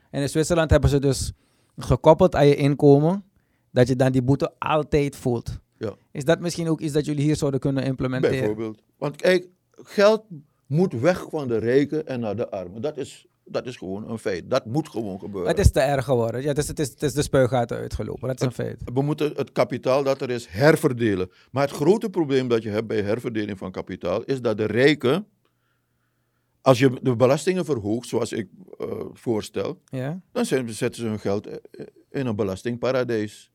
[0.09, 1.31] En in Zwitserland hebben ze dus
[1.77, 3.23] gekoppeld aan je inkomen,
[3.71, 5.59] dat je dan die boete altijd voelt.
[5.77, 5.95] Ja.
[6.11, 8.37] Is dat misschien ook iets dat jullie hier zouden kunnen implementeren?
[8.39, 8.81] Bijvoorbeeld.
[8.97, 10.23] Want kijk, geld
[10.67, 12.81] moet weg van de rijken en naar de armen.
[12.81, 14.49] Dat is, dat is gewoon een feit.
[14.49, 15.49] Dat moet gewoon gebeuren.
[15.49, 16.41] Het is te erg geworden.
[16.41, 18.27] Ja, het, is, het, is, het is de spuigaten uitgelopen.
[18.27, 18.81] Dat is een feit.
[18.93, 21.31] We moeten het kapitaal dat er is herverdelen.
[21.51, 25.27] Maar het grote probleem dat je hebt bij herverdeling van kapitaal is dat de rijken,
[26.61, 31.47] als je de belastingen verhoogt, zoals ik eh, voorstel, Ja, dan zetten ze hun geld
[31.47, 33.50] eh, in een belastingparadijs.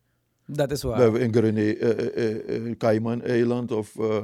[0.46, 0.98] Dat is We waar.
[1.00, 4.14] hebben in Grenee, eh, eh, eh, Cayman-eiland of Maar,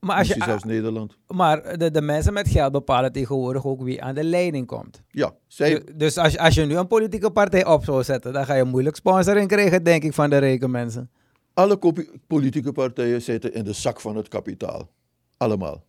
[0.00, 1.16] als misschien je, zelfs Nederland.
[1.26, 5.02] maar de, de mensen met geld bepalen tegenwoordig ook wie aan de leiding komt.
[5.08, 8.32] Ja, zij, Du- Dus als, je- als je nu een politieke partij op zou zetten,
[8.32, 11.10] dan ga je moeilijk sponsoring krijgen, denk ik, van de rijke mensen.
[11.54, 11.78] alle
[12.26, 14.90] politieke partijen zitten in de zak van het kapitaal.
[15.36, 15.84] Allemaal.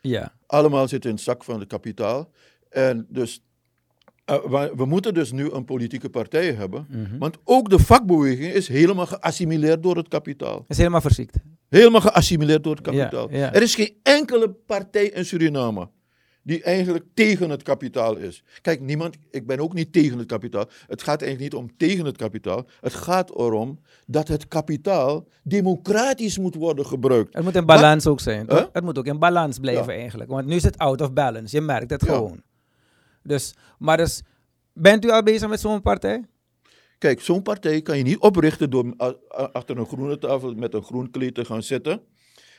[0.00, 2.30] Ja, Allemaal zitten in het zak van het kapitaal.
[2.68, 3.45] En dus
[4.26, 6.86] eh, we, moeten dus nu een politieke partij hebben.
[6.90, 7.18] Mhm.
[7.18, 10.64] Want ook de vakbeweging is helemaal geassimileerd door het kapitaal.
[10.68, 11.36] Is helemaal verziekt.
[11.68, 13.30] Helemaal geassimileerd door het kapitaal.
[13.30, 13.52] Ja, ja.
[13.54, 15.88] Er is geen enkele partij in Suriname
[16.42, 18.42] die eigenlijk tegen het kapitaal is.
[18.60, 20.64] Kijk, niemand, ik ben ook niet tegen het kapitaal.
[20.86, 22.66] Het gaat eigenlijk niet om tegen het kapitaal.
[22.80, 27.34] Het gaat erom dat het kapitaal democratisch moet worden gebruikt.
[27.34, 28.46] Het moet in balans ook zijn.
[28.50, 28.64] Huh?
[28.72, 30.30] Het moet ook in balans blijven eigenlijk.
[30.30, 31.56] Want nu is het out of balance.
[31.56, 32.42] Je merkt het gewoon.
[33.26, 34.22] Dus, maar dus,
[34.72, 36.24] bent u al bezig met zo'n partij?
[36.98, 38.94] Kijk, zo'n partij kan je niet oprichten door
[39.52, 42.00] achter een groene tafel met een groen kleed te gaan zitten.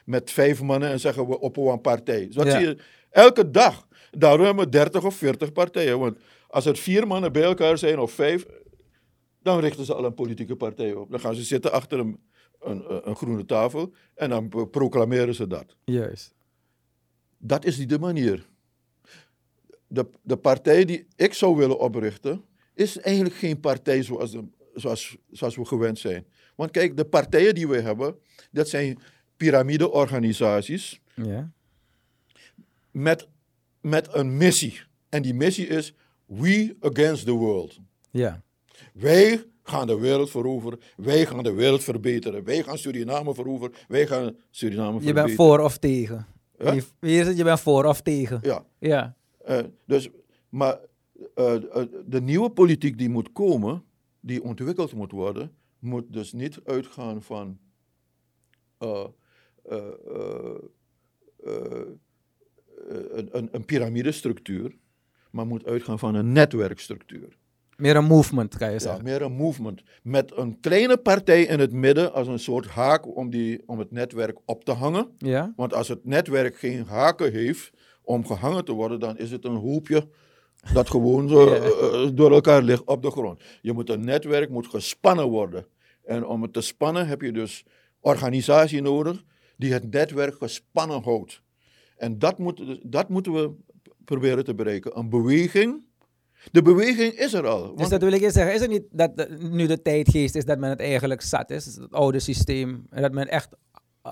[0.05, 2.27] Met vijf mannen en zeggen we op een partij.
[2.27, 2.51] Dus Ja.
[2.59, 2.77] zie je
[3.09, 3.87] elke dag.
[4.11, 5.99] Daarom hebben we 30 of 40 partijen.
[5.99, 8.45] Want als er vier mannen bij elkaar zijn of vijf,
[9.41, 11.11] dan richten ze al een politieke partij op.
[11.11, 12.19] Dan gaan ze zitten achter een,
[12.59, 15.75] een, een groene tafel en dan pro- proclameren ze dat.
[15.83, 16.35] Juist.
[17.37, 18.47] Dat is niet de manier.
[19.87, 25.17] De, de partij die ik zou willen oprichten, is eigenlijk geen partij zoals, de, zoals,
[25.31, 26.25] zoals we gewend zijn.
[26.55, 28.15] Want kijk, de partijen die we hebben,
[28.51, 28.99] dat zijn
[29.37, 31.51] piramideorganisaties Ja.
[32.91, 33.27] met,
[33.81, 34.81] met een missie.
[35.09, 35.93] En die missie is
[36.25, 37.79] We Against the World.
[38.11, 38.41] Ja.
[38.93, 44.07] Wij gaan de wereld veroveren, wij gaan de wereld verbeteren, wij gaan Suriname veroveren, wij
[44.07, 45.23] gaan Suriname Je verbeteren.
[45.25, 46.27] bent voor of tegen.
[46.57, 46.67] Huh?
[46.99, 48.39] Het, je bent voor of tegen.
[48.43, 48.65] Ja.
[48.79, 49.15] Ja.
[49.47, 50.09] Eh, dus,
[50.49, 50.79] maar
[51.35, 53.83] eh, eh, de nieuwe politiek die moet komen,
[54.19, 57.57] die ontwikkeld moet worden, moet dus niet uitgaan van
[63.31, 64.77] een, een, piramidestructuur,
[65.31, 67.37] maar moet uitgaan van een netwerkstructuur.
[67.77, 69.03] Meer een movement, kan je Ja, zeggen.
[69.03, 69.83] meer een movement.
[70.03, 73.91] Met een kleine partij in het midden als een soort haak om, die, om het
[73.91, 75.09] netwerk op te hangen.
[75.17, 75.53] Ja.
[75.55, 77.71] Want als het netwerk geen haken heeft
[78.07, 80.07] om gehangen te worden, dan is het een hoopje
[80.73, 81.55] dat gewoon zo Ja.
[81.55, 83.41] eh, door elkaar ligt op de grond.
[83.61, 85.65] Je moet een netwerk moet gespannen worden.
[86.03, 87.65] En om het te spannen heb je dus
[87.99, 89.23] organisatie nodig
[89.57, 91.41] die het netwerk gespannen houdt.
[91.97, 93.51] En dat, moet, dat moeten we
[94.05, 94.97] proberen te bereiken.
[94.97, 95.85] Een beweging.
[96.51, 97.61] De beweging is er al.
[97.67, 98.53] Dus Want- dat wil ik eens zeggen.
[98.53, 101.65] Is het niet dat de- nu de tijdgeest is dat men het eigenlijk zat is,
[101.65, 103.49] het oude systeem, en dat men echt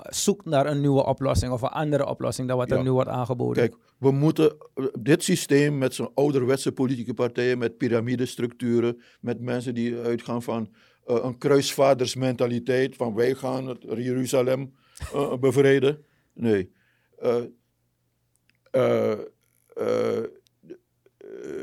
[0.02, 3.68] zoekt naar een nieuwe oplossing of een andere oplossing dan wat er nu wordt aangeboden?
[3.68, 9.74] Kijk, we moeten eh, dit systeem met zo'n ouderwetse politieke partijen, met piramidestructuren, met mensen
[9.74, 10.72] die uitgaan van
[11.06, 14.74] eh, een kruisvadersmentaliteit, van wij gaan het Jeruzalem
[15.12, 16.04] eh, bevrijden.
[16.32, 16.72] Nee.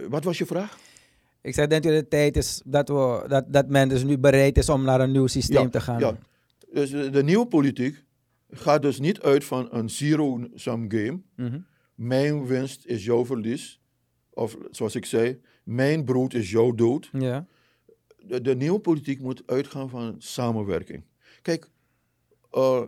[0.09, 0.77] Wat was je vraag?
[1.41, 4.17] Ik zei, denk je dat het tijd is dat, we, dat, dat men dus nu
[4.17, 5.99] bereid is om naar een nieuw systeem Ja, te gaan?
[5.99, 6.17] ja.
[6.71, 8.03] Dus de, de nieuwe politiek
[8.53, 11.21] gaat dus niet uit van een zero-sum game.
[11.35, 11.59] Mhm.
[11.95, 13.81] Mijn winst is jouw verlies.
[14.33, 17.09] Of zoals ik zei, mijn brood is jouw dood.
[17.19, 17.47] ja.
[18.25, 21.03] De, de nieuwe politiek moet uitgaan van samenwerking.
[21.41, 21.69] Kijk,
[22.51, 22.81] eh,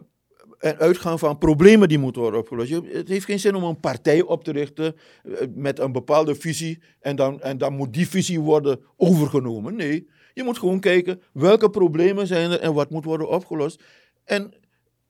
[0.59, 2.69] en uitgaan van problemen die moeten worden opgelost.
[2.69, 6.35] Je- Het heeft geen zin om een partij op te richten eh, met een bepaalde
[6.35, 9.75] visie en dan, en dan moet die visie worden overgenomen.
[9.75, 13.83] Nee, je moet gewoon kijken welke problemen zijn er en wat moet worden opgelost.
[14.23, 14.53] En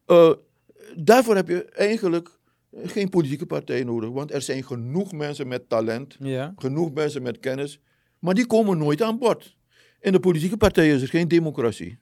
[0.06, 0.32] eh,
[0.96, 2.30] daarvoor heb je eigenlijk
[2.84, 6.54] geen politieke partij nodig, want er zijn genoeg mensen met talent Ja.
[6.58, 7.80] genoeg mensen met kennis,
[8.20, 9.56] maar die komen nooit aan bod.
[10.00, 12.00] In de politieke partijen is er geen democratie.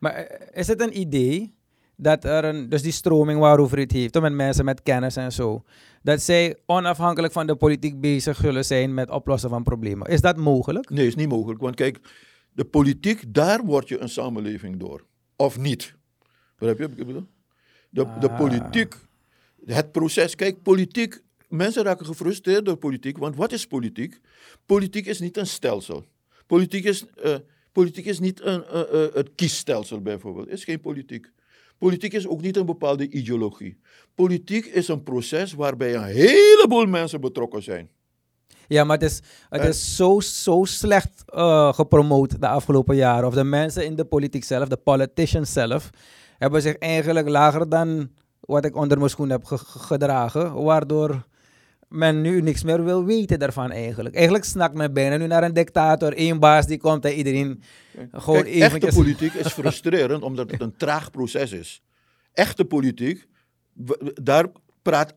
[0.00, 1.54] Maar eh, is het een idee
[1.96, 5.62] dat er een, dus die stroming waarover het heeft, met mensen met kennis en zo,
[6.02, 10.08] dat zij onafhankelijk van de politiek bezig zullen zijn met oplossen van problemen?
[10.08, 10.90] Is dat mogelijk?
[10.90, 11.60] Nee, is niet mogelijk.
[11.60, 11.98] Want kijk,
[12.52, 15.04] de politiek, daar word je een samenleving door.
[15.36, 15.94] Of niet.
[16.58, 17.26] Begrijp je wat ik bedoel?
[17.90, 18.38] De, de Ah.
[18.38, 18.94] politiek,
[19.66, 20.34] het proces.
[20.34, 23.18] Kijk, politiek, mensen raken gefrustreerd door politiek.
[23.18, 24.20] Want wat is politiek?
[24.66, 26.04] Politiek is niet een stelsel.
[26.46, 27.34] Politiek is, eh,
[27.72, 30.48] politiek is niet een, eh, eh, het kiesstelsel bijvoorbeeld.
[30.48, 31.30] is geen politiek.
[31.78, 33.78] Politiek is ook niet een bepaalde ideologie.
[34.14, 37.88] Politiek is een proces waarbij een heleboel mensen betrokken zijn.
[38.68, 43.26] Ja, maar het is, het is zo, zo slecht eh, gepromoot de afgelopen jaren.
[43.26, 45.90] Of de mensen in de politiek zelf, de politicians zelf,
[46.38, 50.62] hebben zich eigenlijk lager dan wat ik onder mijn schoen heb ge- ge- gedragen.
[50.62, 51.26] Waardoor
[51.88, 54.14] men nu niks meer wil weten daarvan eigenlijk.
[54.14, 56.12] Eigenlijk snakt men bijna nu naar een dictator.
[56.12, 57.62] één baas die komt en iedereen
[58.12, 61.82] gewoon Kijk, echte politiek is frustrerend omdat het een traag proces is.
[62.32, 63.26] Echte politiek,
[64.22, 64.46] daar
[64.82, 65.14] praat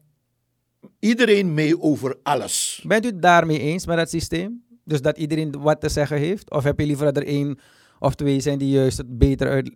[1.00, 2.84] iedereen mee over alles.
[2.88, 4.64] Bent u het daarmee eens met dat systeem?
[4.84, 6.52] Dus dat iedereen wat te zeggen heeft?
[6.52, 7.60] Of heb je liever dat er één
[8.02, 9.72] of twee zijn die juist het beter, uit,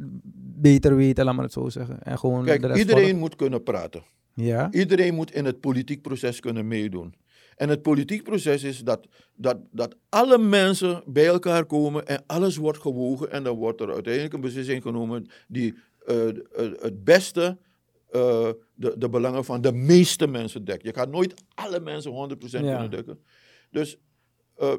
[0.61, 2.03] beter weten, laat maar het zo zeggen.
[2.03, 3.19] En gewoon de rest iedereen volgen?
[3.19, 4.03] moet kunnen praten.
[4.33, 4.71] Ja?
[4.71, 7.15] Iedereen moet in het politiek proces kunnen meedoen.
[7.55, 12.55] En het politiek proces is dat, dat, dat alle mensen bij elkaar komen en alles
[12.57, 13.31] wordt gewogen.
[13.31, 16.25] En dan wordt er uiteindelijk een beslissing genomen die eh,
[16.79, 17.57] het beste
[18.11, 20.83] eh, de, de belangen van de meeste mensen dekt.
[20.83, 22.59] Je gaat nooit alle mensen 100% Ja.
[22.59, 23.19] kunnen dekken.
[23.71, 23.97] Dus,
[24.57, 24.73] eh,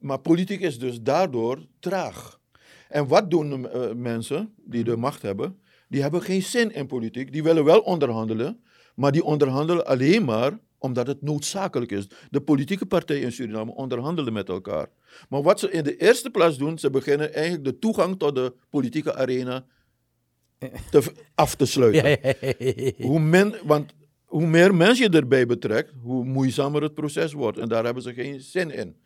[0.00, 2.40] maar politiek is dus daardoor traag.
[2.88, 5.58] En wat doen de eh, mensen die de macht hebben?
[5.88, 7.32] Die hebben geen zin in politiek.
[7.32, 8.60] Die willen wel onderhandelen,
[8.94, 12.08] maar die onderhandelen alleen maar omdat het noodzakelijk is.
[12.30, 14.88] De politieke partijen in Suriname onderhandelen met elkaar.
[15.28, 18.54] Maar wat ze in de eerste plaats doen, ze beginnen eigenlijk de toegang tot de
[18.70, 19.64] politieke arena
[20.90, 22.18] te, af te sluiten.
[23.08, 27.58] Hoe men, want hoe meer mensen je erbij betrekt, hoe moeizamer het proces wordt.
[27.58, 28.96] En daar hebben ze geen zin in.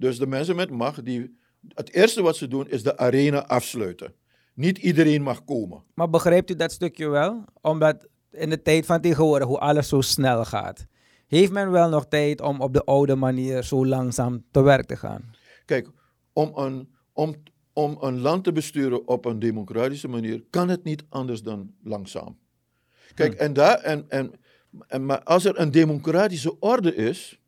[0.00, 1.38] Dus de mensen met macht, die,
[1.74, 4.14] het eerste wat ze doen, is de arena afsluiten.
[4.54, 5.82] Niet iedereen mag komen.
[5.94, 7.44] Maar begrijpt u dat stukje wel?
[7.60, 10.86] Omdat in de tijd van tegenwoordig, hoe alles zo snel gaat,
[11.26, 14.96] heeft men wel nog tijd om op de oude manier zo langzaam te werk te
[14.96, 15.30] gaan?
[15.64, 15.88] Kijk,
[16.32, 17.34] om een, om,
[17.72, 22.38] om een land te besturen op een democratische manier, kan het niet anders dan langzaam.
[23.14, 24.32] Kijk, en daar, en, en,
[24.86, 27.39] en, maar als er een democratische orde is,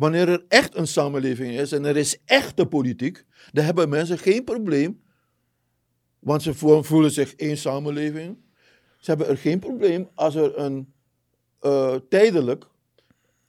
[0.00, 4.44] wanneer er echt een samenleving is en er is echte politiek, dan hebben mensen geen
[4.44, 5.00] probleem,
[6.18, 8.36] want ze vo- voelen zich één samenleving.
[8.98, 10.92] Ze hebben er geen probleem als er een
[11.60, 12.64] eh, tijdelijk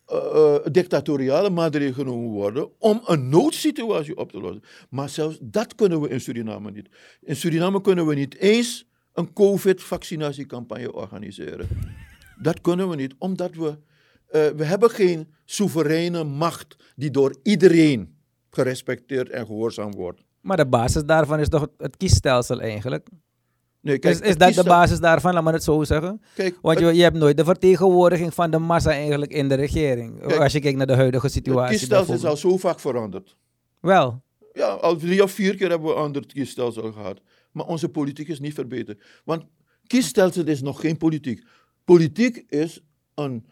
[0.05, 4.63] eh, eh, dictatoriale maatregelen genomen worden om een noodsituatie op te lossen.
[4.89, 6.89] Maar zelfs dat kunnen we in Suriname niet.
[7.21, 11.67] In Suriname kunnen we niet eens een COVID-vaccinatiecampagne organiseren.
[12.41, 13.77] Dat kunnen we niet, omdat we,
[14.31, 18.15] eh, we hebben geen soevereine macht die door iedereen
[18.49, 20.21] gerespecteerd en gehoorzaam wordt.
[20.41, 23.07] Maar de basis daarvan is toch het- het kiesstelsel eigenlijk?
[23.81, 26.21] Nee, is is het dat de basis daarvan, laat maar het zo zeggen?
[26.35, 29.55] Kijk, Want het- je, je hebt nooit de vertegenwoordiging van de massa eigenlijk in de
[29.55, 30.19] regering.
[30.27, 31.77] Kijk, als je kijkt naar de huidige het situatie.
[31.77, 33.35] kiesstelsel is al zo vaak veranderd.
[33.79, 34.21] Wel,
[34.53, 37.21] Ja, al drie of vier keer hebben we een ander kiesstelsel gehad.
[37.51, 39.03] Maar onze politiek is niet verbeterd.
[39.25, 39.43] Want
[39.87, 41.43] kiesstelsel is nog geen politiek.
[41.85, 42.81] Politiek is
[43.15, 43.45] een,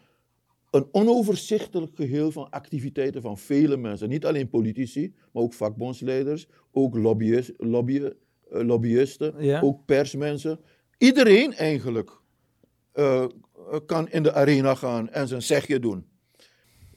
[0.70, 4.08] een onoverzichtelijk geheel van activiteiten van vele mensen.
[4.08, 8.12] Niet alleen politici, maar ook vakbondsleiders, ook lobbyist, lobby, eh,
[8.50, 9.60] lobbyisten, Ja.
[9.60, 10.60] ook persmensen.
[10.98, 12.10] Iedereen eigenlijk
[12.92, 13.24] eh,
[13.86, 16.06] kan in de arena gaan en zijn zegje doen.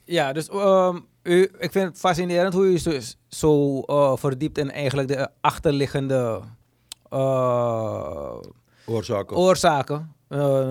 [0.06, 2.92] Ja, dus ehm, u, ik vind het fascinerend hoe u zo,
[3.28, 6.40] zo eh, verdiept in eigenlijk de achterliggende
[8.86, 9.38] Oorzaken.
[9.38, 10.14] oorzaken,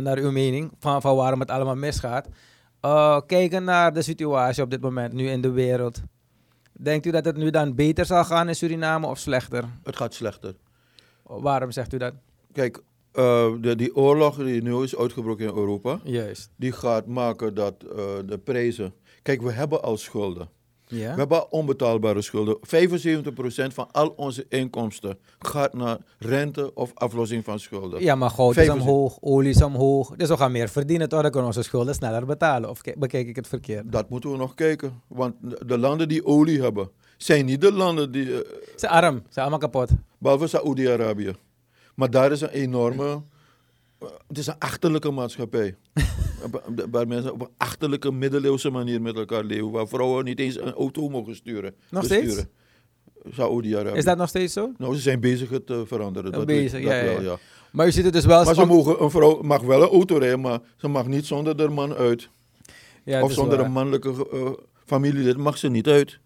[0.02, 2.28] naar uw mening, van, van waarom het allemaal misgaat.
[2.82, 6.02] Eh, kijken naar de situatie op dit moment nu in de wereld.
[6.72, 9.64] Denkt u dat het nu dan beter zal gaan in Suriname of slechter?
[9.82, 10.54] Het gaat slechter.
[11.22, 12.14] Waarom zegt u dat?
[12.52, 16.50] Kijk, eh, de, die oorlog die nu is uitgebroken in Europa, Juist.
[16.56, 18.94] die gaat maken dat eh, de prijzen.
[19.22, 20.48] Kijk, we hebben al schulden.
[20.92, 21.12] Ja?
[21.12, 22.56] We hebben al onbetaalbare schulden.
[22.60, 28.02] 75% van al onze inkomsten gaat naar rente of aflossing van schulden.
[28.02, 28.92] Ja, maar goud is 75.
[28.94, 30.16] omhoog, olie is omhoog.
[30.16, 31.22] Dus we gaan meer verdienen, toch?
[31.22, 32.70] Dan kunnen we onze schulden sneller betalen.
[32.70, 33.92] Of bekijk ik het verkeerd?
[33.92, 35.02] Dat moeten we nog kijken.
[35.06, 38.24] Want de- de landen die olie hebben, zijn niet de landen die.
[38.32, 39.90] eh, Ze zijn arm, ze zijn allemaal kapot.
[40.18, 41.32] behalve Saoedi-Arabië.
[41.94, 43.22] Maar daar is een enorme.
[43.98, 45.76] eh, Het is een achterlijke maatschappij.
[46.90, 49.70] Waar- mensen op een achterlijke middeleeuwse manier met elkaar leven.
[49.70, 51.74] Waar vrouwen niet eens een auto mogen sturen.
[51.90, 52.48] Nog besturen.
[53.30, 53.96] Saoedi-Arabië.
[53.98, 54.72] Is dat nog steeds zo?
[54.78, 56.30] Nou, ze zijn bezig het te veranderen.
[56.30, 57.36] Oh, Dat, bezig, weet- ja, dat ja, wel, ja.
[57.72, 58.44] Maar u ziet het dus wel...
[58.44, 61.58] Maar ze mogen, een vrouw mag wel een auto rijden, maar ze mag niet zonder
[61.58, 62.28] haar man uit.
[63.04, 63.66] Ja, of zonder waar.
[63.66, 64.50] een mannelijke eh,
[64.84, 66.18] familielid mag ze niet uit.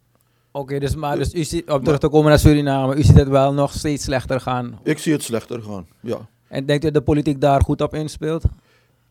[0.52, 3.28] Oké, dus, maar, dus u ziet, om terug te komen naar Suriname, u ziet het
[3.28, 4.78] wel nog steeds slechter gaan.
[4.82, 6.28] Ik zie het slechter gaan, ja.
[6.48, 8.42] En denkt u dat de politiek daar goed op inspeelt?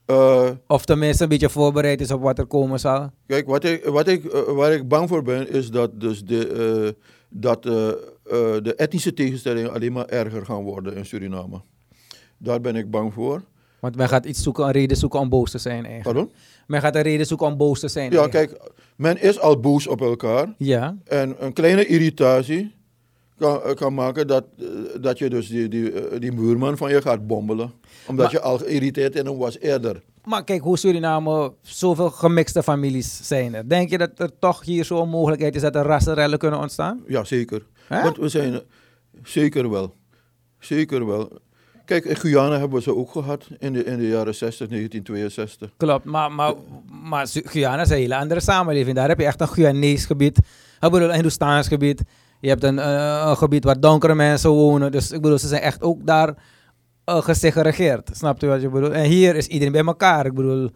[0.05, 3.09] Eh, Of tenminste een beetje voorbereid is op wat er komen zal?
[3.27, 6.47] Kijk, wat ik, wat ik, eh, waar ik bang voor ben, is dat, dus de,
[6.95, 11.61] eh, dat de etnische tegenstellingen alleen maar erger gaan worden in Suriname.
[12.37, 13.41] Daar ben ik bang voor.
[13.79, 16.03] Want men gaat iets zoeken, een reden zoeken om boos te zijn eigenlijk.
[16.03, 16.31] Pardon?
[16.67, 18.11] Men gaat een reden zoeken om boos te zijn.
[18.11, 18.49] Ja, eigenlijk.
[18.59, 20.53] kijk, men is al boos op elkaar.
[20.57, 22.73] Ja, En een kleine irritatie
[23.37, 24.65] kan, kan maken dat, eh,
[25.01, 27.71] dat je dus die, die, eh, die buurman van je gaat bombelen.
[28.07, 30.01] Omdat Maar- je al geïrriteerd in hem was eerder.
[30.23, 33.69] maar kijk hoe Suriname, zoveel gemixte families zijn er.
[33.69, 37.03] Denk je dat er toch hier zo'n mogelijkheid is dat er rassenrellen kunnen ontstaan?
[37.07, 37.65] Ja, zeker.
[37.87, 38.01] Hè?
[38.03, 38.59] Want we zijn...
[39.23, 39.95] Zeker wel.
[40.59, 41.31] Zeker wel.
[41.85, 45.71] Kijk, in Guyana hebben we ze ook gehad in de, in de jaren 60, 1962.
[45.77, 46.53] Klopt, maar, maar,
[47.01, 48.95] maar Guyana is een hele andere samenleving.
[48.95, 50.39] Daar heb je echt een Guyanees gebied,
[50.79, 52.01] een Hindoestaans gebied.
[52.45, 54.91] Je hebt een, eh, een gebied waar donkere mensen wonen.
[54.91, 56.29] Dus ik bedoel, ze zijn echt ook daar
[57.09, 58.09] uh, gesegregeerd.
[58.13, 58.91] Snapt u wat je bedoelt?
[58.91, 60.25] En hier is iedereen bij elkaar.
[60.25, 60.69] Ik bedoel,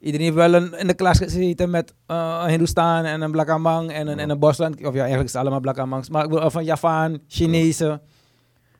[0.00, 3.90] Iedereen heeft wel een, in de klas gezeten met eh, een Hindustan en een Blakamang
[3.92, 4.76] en een, en een Bosland.
[4.76, 6.08] Of ja, eigenlijk is het allemaal Blakamangs.
[6.08, 8.00] Maar ik bedoel, van Javaan, Chinezen.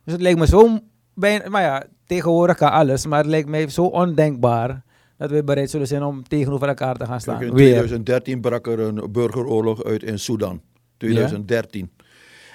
[0.05, 0.79] Dus het leek me zo...
[1.15, 3.07] Bijna, maar ja, tegenwoordig kan alles.
[3.07, 4.83] Maar het leek me zo ondenkbaar
[5.17, 7.39] dat we bereid zullen zijn om tegenover elkaar te gaan staan.
[7.39, 7.69] Kijk, in Weer.
[7.69, 10.61] 2013 brak er een burgeroorlog uit in Sudan.
[10.97, 11.91] 2013.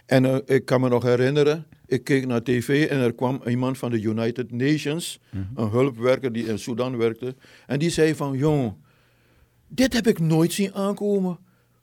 [0.06, 3.78] En eh, ik kan me nog herinneren, ik keek naar tv en er kwam iemand
[3.78, 5.20] van de United Nations,
[5.56, 7.36] een hulpwerker die in Sudan werkte,
[7.68, 8.74] en die zei van, jong,
[9.68, 11.38] dit heb ik nooit zien aankomen.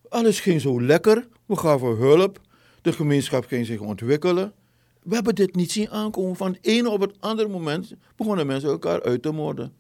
[0.08, 2.40] Alles ging zo lekker, we gaven hulp,
[2.82, 4.52] de gemeenschap ging zich ontwikkelen.
[5.02, 6.36] We hebben dit niet zien aankomen.
[6.36, 9.72] Van het ene op het andere moment begonnen mensen elkaar uit te moorden.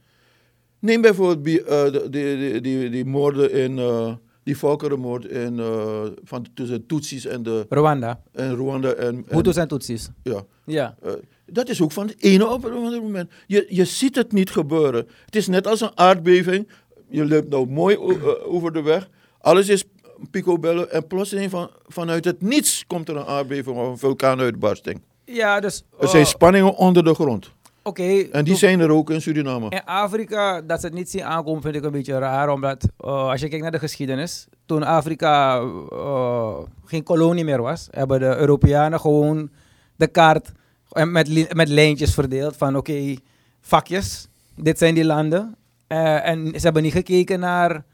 [0.78, 6.46] Neem bijvoorbeeld die, eh, die, die, die moorden in, eh, die volkerenmoord in, eh, van,
[6.54, 8.20] tussen Tutsis en, de, Rwanda.
[8.32, 8.92] en Rwanda.
[8.92, 10.08] En, Hutus en Tutsis.
[10.22, 10.96] ja, Ja.
[11.02, 11.12] eh,
[11.46, 13.30] dat is ook van het ene op het andere moment.
[13.46, 15.06] Je, je ziet het niet gebeuren.
[15.24, 16.68] Het is net als een aardbeving.
[17.08, 19.08] Je loopt nou mooi eh, over de weg.
[19.38, 19.84] Alles is
[20.30, 20.84] picobello.
[20.84, 25.00] En plotseling van, vanuit het niets komt er een aardbeving of een vulkaanuitbarsting.
[25.24, 25.82] Ja, dus...
[26.00, 27.50] Er zijn eh, spanningen onder de grond.
[27.82, 28.28] Oké.
[28.32, 29.68] En die zijn er ook in Suriname.
[29.68, 32.48] In Afrika, dat ze het niet zien aankomen, vind ik een beetje raar.
[32.48, 35.60] Omdat eh, als je kijkt naar de geschiedenis, toen Afrika
[35.90, 39.50] eh, geen kolonie meer was, hebben de Europeanen gewoon
[39.96, 40.52] de kaart
[40.88, 43.14] eh, met, met lijntjes verdeeld van oké,
[43.60, 45.56] vakjes, dit zijn die landen.
[45.86, 47.84] En ze hebben niet gekeken naar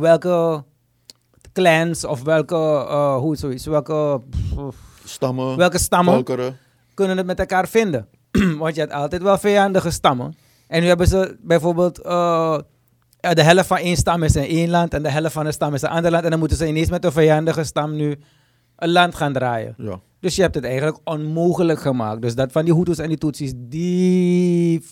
[0.00, 0.64] welke
[1.52, 2.54] clans of welke,
[3.20, 4.20] hoe zoiets, welke,
[5.04, 6.58] Stammen, welke stammen volkeren.
[6.94, 8.08] kunnen het met elkaar vinden.
[8.58, 10.34] Want je had altijd wel vijandige stammen.
[10.66, 12.58] En nu hebben ze bijvoorbeeld eh,
[13.20, 15.74] de helft van één stam is in één land en de helft van een stam
[15.74, 16.24] is in een ander land.
[16.24, 18.18] En dan moeten ze ineens met een vijandige stam nu
[18.76, 19.74] een land gaan draaien.
[19.76, 20.00] Ja.
[20.20, 22.22] Dus je hebt het eigenlijk onmogelijk gemaakt.
[22.22, 24.84] Dus dat van die Hutus en die Tutsis, die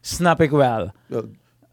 [0.00, 0.90] snap ik wel.
[1.06, 1.22] Ja,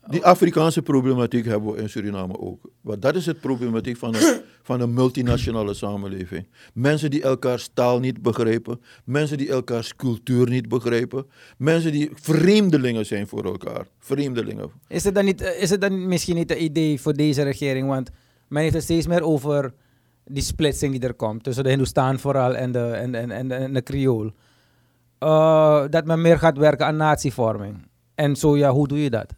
[0.07, 2.69] die Afrikaanse problematiek hebben we in Suriname ook.
[2.81, 6.47] Want dat is het problematiek van een, van een multinationale samenleving.
[6.73, 11.25] Mensen die elkaars taal niet begrijpen, mensen die elkaars cultuur niet begrijpen,
[11.57, 13.87] mensen die vreemdelingen zijn voor elkaar.
[13.99, 14.71] Vreemdelingen.
[14.87, 17.87] Is het dan, niet, eh, is het dan misschien niet een idee voor deze regering?
[17.87, 18.09] Want
[18.47, 19.73] men heeft het steeds meer over
[20.25, 21.43] die splitsing die er komt.
[21.43, 24.31] Tussen de Hindustan vooral en de, en, en, en, en de Creool.
[25.19, 27.87] Eh, dat men meer gaat werken aan natievorming.
[28.15, 29.33] En zo ja, hoe doe je dat?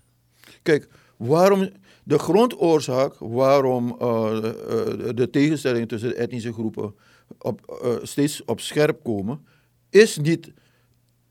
[0.67, 0.87] Kijk,
[1.17, 1.69] waarom,
[2.03, 6.95] de grondoorzaak waarom eh, eh, de tegenstellingen tussen de etnische groepen
[7.39, 9.45] op, eh, steeds op scherp komen,
[9.89, 10.51] is niet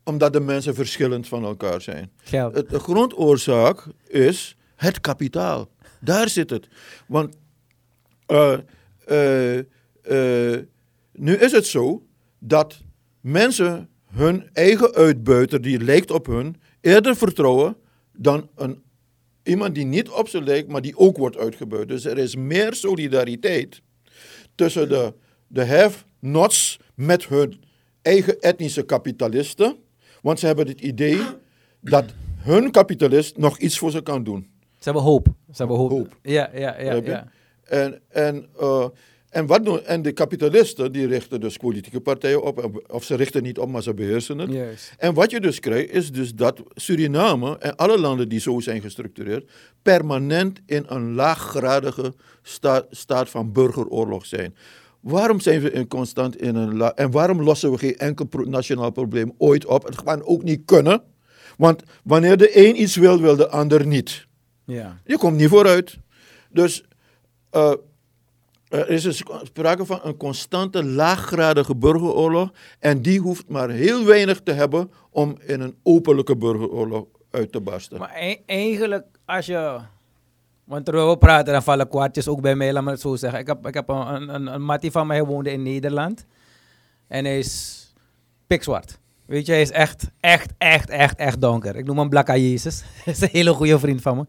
[0.03, 2.11] omdat de mensen verschillend van elkaar zijn.
[2.17, 2.55] Geld.
[2.55, 5.69] Het, de grondoorzaak is het kapitaal.
[5.99, 6.67] Daar zit het.
[7.07, 7.37] Want
[11.11, 12.05] nu is het zo
[12.39, 12.81] dat
[13.21, 17.75] mensen hun eigen uitbuiter, die lijkt op hun, eerder vertrouwen
[18.13, 18.85] dan een,
[19.47, 21.87] iemand die niet op ze lijkt, maar die ook wordt uitgebuit.
[21.87, 23.81] Dus er is meer solidariteit
[24.55, 25.13] tussen de,
[25.47, 27.63] de have-nots met hun
[28.01, 29.77] eigen etnische kapitalisten.
[30.21, 31.19] Want ze hebben het idee
[31.81, 32.05] dat
[32.37, 34.49] hun kapitalist nog iets voor ze kan doen.
[34.59, 35.27] Ze hebben hoop.
[35.27, 35.89] Ze hebben hoop.
[35.89, 36.17] Hoop.
[36.21, 37.27] Ja, ja, ja.
[37.63, 38.85] En, en, eh,
[39.37, 42.81] en, wat doen, en de kapitalisten die richten dus politieke partijen op.
[42.91, 44.51] Of ze richten niet op, maar ze beheersen het.
[44.97, 48.81] En wat je dus krijgt, is dus dat Suriname en alle landen die zo zijn
[48.81, 49.49] gestructureerd,
[49.81, 54.55] permanent in een laaggradige sta- staat van burgeroorlog zijn.
[54.99, 58.43] Waarom zijn we in constant in een la- En waarom lossen we geen enkel pro-
[58.43, 59.83] nationaal probleem ooit op?
[59.85, 61.01] Het gaat ook niet kunnen.
[61.57, 64.27] Want wanneer de een iets wil, wil de ander niet.
[64.65, 64.99] Ja.
[65.05, 65.97] Je komt niet vooruit.
[66.49, 66.83] Dus
[67.49, 67.73] eh,
[68.69, 72.51] er is dus sprake van een constante laaggradige burgeroorlog.
[72.79, 77.61] En die hoeft maar heel weinig te hebben om in een openlijke burgeroorlog uit te
[77.61, 77.99] barsten.
[77.99, 79.79] Maar e- eigenlijk, als je...
[80.63, 83.39] Want terwijl we praten, dan vallen kwartjes ook bij mij, laat me het zo zeggen.
[83.39, 86.25] Ik heb, ik heb een, een, een, mattie van mij, woonde in Nederland.
[87.07, 87.83] En hij is
[88.47, 88.99] pikzwart.
[89.25, 91.75] Weet je, hij is echt, echt, echt, echt, echt donker.
[91.75, 92.83] Ik noem hem Blakka Jezus.
[93.03, 94.25] Hij is een hele goede vriend van me.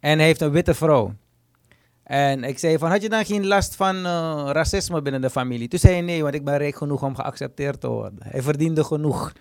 [0.00, 1.14] En hij heeft een witte vrouw.
[2.04, 5.68] En ik zei van, had je dan geen last van eh, racisme binnen de familie?
[5.68, 8.18] Toen zei hij nee, want ik ben rijk genoeg om geaccepteerd te worden.
[8.22, 9.32] Hij verdiende genoeg.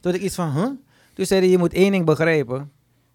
[0.00, 0.68] Toen ik iets van, huh?
[1.14, 2.70] Toen zei hij, je moet één ding begrijpen.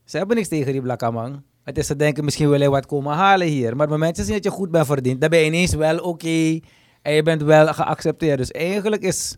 [0.06, 1.42] Ze hebben niks tegen die blakkamang.
[1.64, 3.64] Het is te denken, misschien wil hij wat komen halen hier.
[3.76, 6.60] Maar op het moment dat je goed bent verdiend, dan ben je ineens wel oké.
[7.02, 8.38] en je bent wel geaccepteerd.
[8.38, 9.38] Dus eigenlijk is,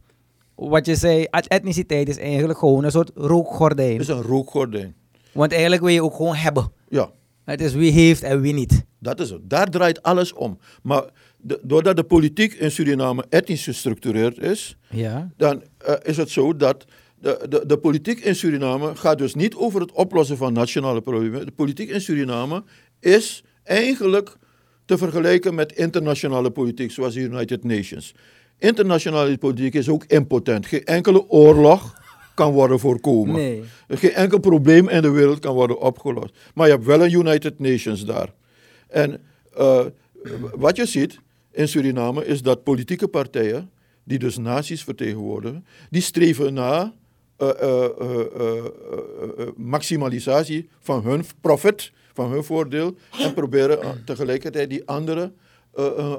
[0.56, 3.92] wat je zei, et- etniciteit is eigenlijk gewoon een soort rookgordijn.
[3.92, 4.96] Het is een rookgordijn.
[5.34, 6.72] Want eigenlijk wil je ook gewoon hebben.
[6.90, 7.10] Ja,
[7.52, 8.84] Het is wie heeft en wie niet.
[9.00, 9.50] dat is het.
[9.50, 10.58] Daar draait alles om.
[10.84, 11.04] Maar
[11.38, 15.30] de- doordat de politiek in Suriname etnisch gestructureerd is, Ja.
[15.38, 16.86] dan eh, is het zo dat
[17.20, 21.46] de, de, de politiek in Suriname gaat dus niet over het oplossen van nationale problemen.
[21.46, 22.64] De politiek in Suriname
[23.00, 24.36] is eigenlijk
[24.86, 28.14] te vergelijken met internationale politiek, zoals de United Nations.
[28.58, 30.66] Internationale politiek is ook impotent.
[30.66, 32.01] Geen enkele oorlog
[32.34, 33.36] kan worden voorkomen.
[33.36, 33.64] Nee.
[33.88, 36.38] Geen enkel probleem in de wereld kan worden opgelost.
[36.54, 38.34] Maar je hebt wel een United Nations daar.
[38.88, 39.22] En
[39.58, 39.86] uh,
[40.56, 41.20] wat je ziet
[41.52, 43.72] in Suriname is dat politieke partijen,
[44.04, 46.92] die dus naties vertegenwoordigen, die streven naar
[47.38, 47.50] uh,
[48.02, 48.64] uh,
[49.56, 55.36] maximalisatie van hun profit, van hun voordeel, en proberen tegelijkertijd die anderen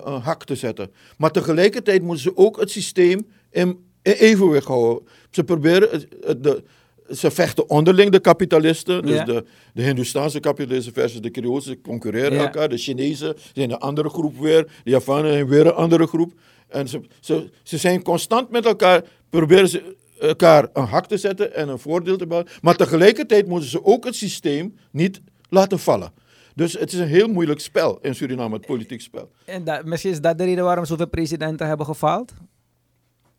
[0.04, 0.90] een hak te zetten.
[1.16, 5.06] Maar tegelijkertijd moeten ze ook het systeem in, in evenwicht houden.
[5.30, 6.08] Ze proberen
[6.42, 6.62] de,
[7.10, 9.02] ze vechten onderling, de kapitalisten.
[9.02, 9.44] Dus de,
[9.74, 12.68] de Hindustaanse kapitalisten versus de Creoolse concurreren elkaar.
[12.68, 14.64] De Chinezen zijn een andere groep weer.
[14.84, 16.32] De Javanen zijn weer een andere groep.
[16.68, 21.54] En ze, ze, ze zijn constant met elkaar, proberen ze elkaar een hak te zetten
[21.54, 22.50] en een voordeel te bouwen.
[22.60, 26.12] Maar tegelijkertijd moeten ze ook het systeem niet laten vallen.
[26.54, 29.30] Dus het is een heel moeilijk spel in Suriname, het politiek spel.
[29.44, 32.32] En dat, misschien is dat de reden waarom zoveel presidenten hebben gefaald?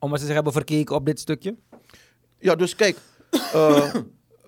[0.04, 1.56] Omdat ze zich hebben verkeken op dit stukje?
[2.39, 2.97] Ja, dus kijk,
[3.56, 3.93] uh,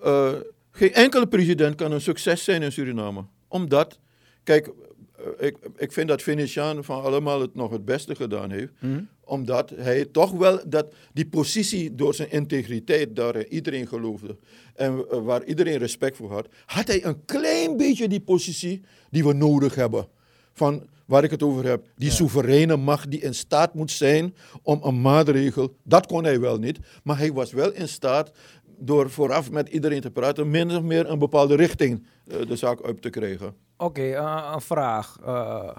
[0.04, 0.32] uh,
[0.70, 3.24] geen enkele president kan een succes zijn in Suriname.
[3.48, 3.98] Omdat,
[4.42, 8.72] kijk, uh, ik, ik vind dat Venetiaan van allemaal het nog het beste gedaan heeft.
[8.78, 9.08] Mm.
[9.24, 14.36] Omdat hij toch wel dat, die positie door zijn integriteit, daar iedereen geloofde.
[14.74, 19.32] En waar iedereen respect voor had, had hij een klein beetje die positie die we
[19.32, 20.08] nodig hebben.
[20.56, 22.14] Van waar ik het over heb, die ja.
[22.14, 26.78] soevereine macht die in staat moet zijn om een maatregel, dat kon hij wel niet,
[27.02, 28.32] maar hij was wel in staat
[28.78, 32.82] door vooraf met iedereen te praten, min of meer een bepaalde richting uh, de zaak
[32.82, 33.46] uit te krijgen.
[33.46, 35.16] Oké, okay, uh, een vraag.
[35.26, 35.76] Uh,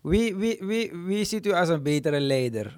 [0.00, 2.76] wie, wie, wie, wie ziet u als een betere leider?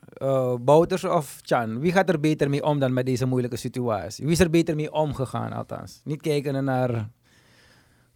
[0.61, 1.80] Bouters of Chan?
[1.80, 4.24] Wie gaat er beter mee om dan met deze moeilijke situatie?
[4.24, 6.01] Wie is er beter mee omgegaan althans?
[6.05, 7.11] Niet kijken naar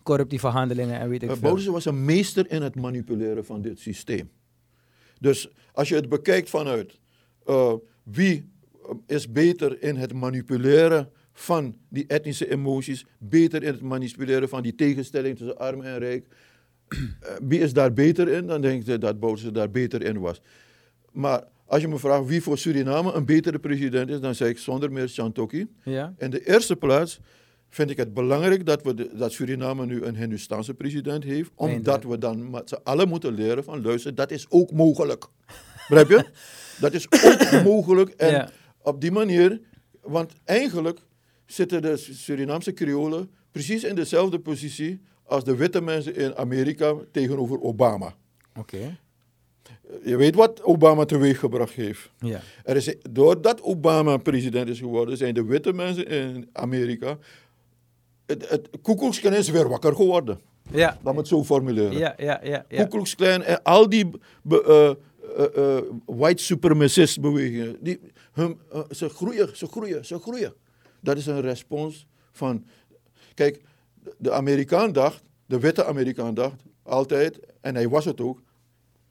[0.05, 1.41] corruptieve handelingen en weet ik veel.
[1.41, 4.31] Bouters was een meester in het manipuleren van dit systeem.
[5.21, 7.01] Dus als je het bekijkt vanuit
[8.03, 8.53] wie
[9.07, 14.75] is beter in het manipuleren van die etnische emoties, beter in het manipuleren van die
[14.75, 16.27] tegenstelling tussen arm en rijk.
[17.49, 18.47] wie is daar beter in?
[18.47, 20.41] Dan denk ik dat Bouterse daar beter in was.
[21.13, 24.59] Maar als je me vraagt wie voor Suriname een betere president is, dan zeg ik
[24.59, 25.67] zonder meer Chantoki.
[25.85, 26.15] Ja.
[26.19, 27.21] In de eerste plaats
[27.75, 32.19] vind ik het belangrijk dat, we dat Suriname nu een Hindustaanse president heeft, omdat we
[32.19, 35.27] dan met z'n allen moeten leren van luister, dat is ook mogelijk.
[35.89, 36.25] Begrijp je?
[36.81, 38.51] Dat is ook mogelijk en ja.
[38.83, 39.61] op die manier,
[40.01, 40.99] want eigenlijk
[41.47, 47.61] zitten de Surinaamse Creolen precies in dezelfde positie als de witte mensen in Amerika tegenover
[47.61, 48.15] Obama.
[48.59, 48.99] Oké.
[50.05, 52.11] Je weet wat Obama teweeggebracht heeft.
[52.19, 52.41] Ja.
[52.65, 57.19] Er is, doordat Obama president is geworden, zijn de witte mensen in Amerika.
[58.27, 58.69] Het, het
[59.25, 60.41] is weer wakker geworden.
[60.71, 60.99] Ja.
[61.03, 61.99] Laat me het zo formuleren.
[61.99, 62.65] Ja, ja, ja.
[62.69, 62.89] ja.
[63.43, 64.11] en al die
[64.49, 64.91] uh,
[65.57, 68.01] uh, white supremacist bewegingen, die,
[68.33, 68.59] hun,
[68.91, 70.55] ze groeien, ze groeien, ze groeien.
[71.01, 72.65] Dat is een respons van.
[73.35, 73.61] Kijk,
[74.19, 78.43] de Amerikaan dacht, de witte Amerikaan dacht altijd, en hij was het ook,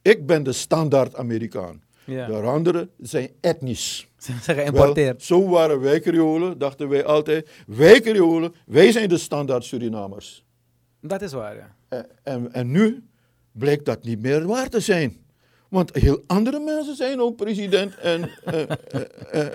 [0.02, 1.82] ik ben de standaard Amerikaan.
[2.04, 2.26] Ja.
[2.26, 4.08] De anderen zijn etnisch.
[4.18, 5.22] Ze zijn geïmporteerd.
[5.22, 7.50] zo waren wij Creolen, dachten wij altijd.
[7.66, 10.44] Wij Creolen, wij zijn de standaard Surinamers.
[11.00, 11.76] Dat is waar, ja.
[11.88, 13.04] En, en, en nu
[13.52, 15.24] blijkt dat niet meer waar te zijn.
[15.68, 18.20] Want heel andere mensen zijn ook president en...
[18.20, 19.46] Uh, uh, uh,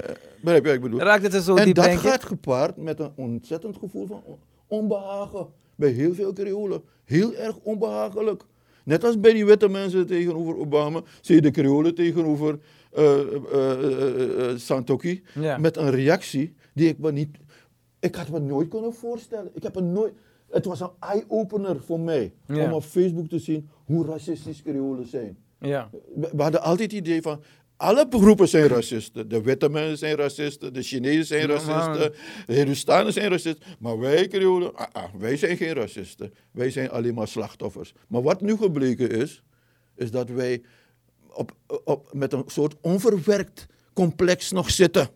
[0.42, 1.00] begrijp je wat ik bedoel?
[1.00, 4.24] Raakt het er zo en diep, dat denk gaat gepaard met een ontzettend gevoel van
[4.68, 5.48] onbehagen.
[5.76, 6.82] Bij heel veel Creolen.
[7.06, 8.44] Heel erg onbehagelijk.
[8.90, 12.60] Net als bij die witte mensen tegenover Obama, zie je de Creolen tegenover
[12.98, 13.20] uh,
[13.54, 15.24] uh, Santoki.
[15.40, 15.58] Ja.
[15.58, 17.38] Met een reactie die ik me niet...
[18.00, 19.52] Ik had me nooit kunnen voorstellen.
[19.54, 20.14] Ik heb er nooit...
[20.50, 22.34] Het was een eye-opener voor mij.
[22.46, 22.66] Ja.
[22.66, 25.38] Om op Facebook te zien hoe racistisch Creolen zijn.
[25.60, 25.90] Ja.
[26.16, 27.40] We, we hadden altijd het idee van,
[27.80, 29.30] alle groepen zijn racisten.
[29.30, 32.14] De witte mensen zijn racisten, de Chinezen zijn racisten,
[32.46, 33.64] de Hindustanen zijn racisten.
[33.80, 36.34] Maar wij Creolen, ah, ah, wij zijn geen racisten.
[36.52, 37.94] Wij zijn alleen maar slachtoffers.
[38.08, 39.44] Maar wat nu gebleken is,
[39.96, 40.62] is dat wij
[41.34, 41.52] op,
[41.84, 45.10] op, met een soort onverwerkt complex nog zitten.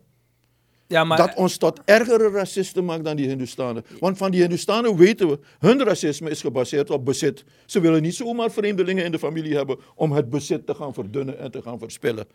[0.86, 1.18] Ja, maar...
[1.18, 3.84] Dat ons tot ergere racisten maakt dan die Hindustanen.
[3.98, 7.44] Want van die Hindustanen weten we, hun racisme is gebaseerd op bezit.
[7.66, 11.38] Ze willen niet zomaar vreemdelingen in de familie hebben om het bezit te gaan verdunnen
[11.38, 12.26] en te gaan verspillen.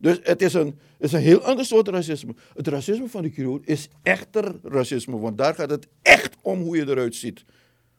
[0.00, 2.34] Dus het is een, het is een heel ander soort racisme.
[2.54, 6.76] Het racisme van de Creool is echter racisme, want daar gaat het echt om hoe
[6.76, 7.44] je eruit ziet.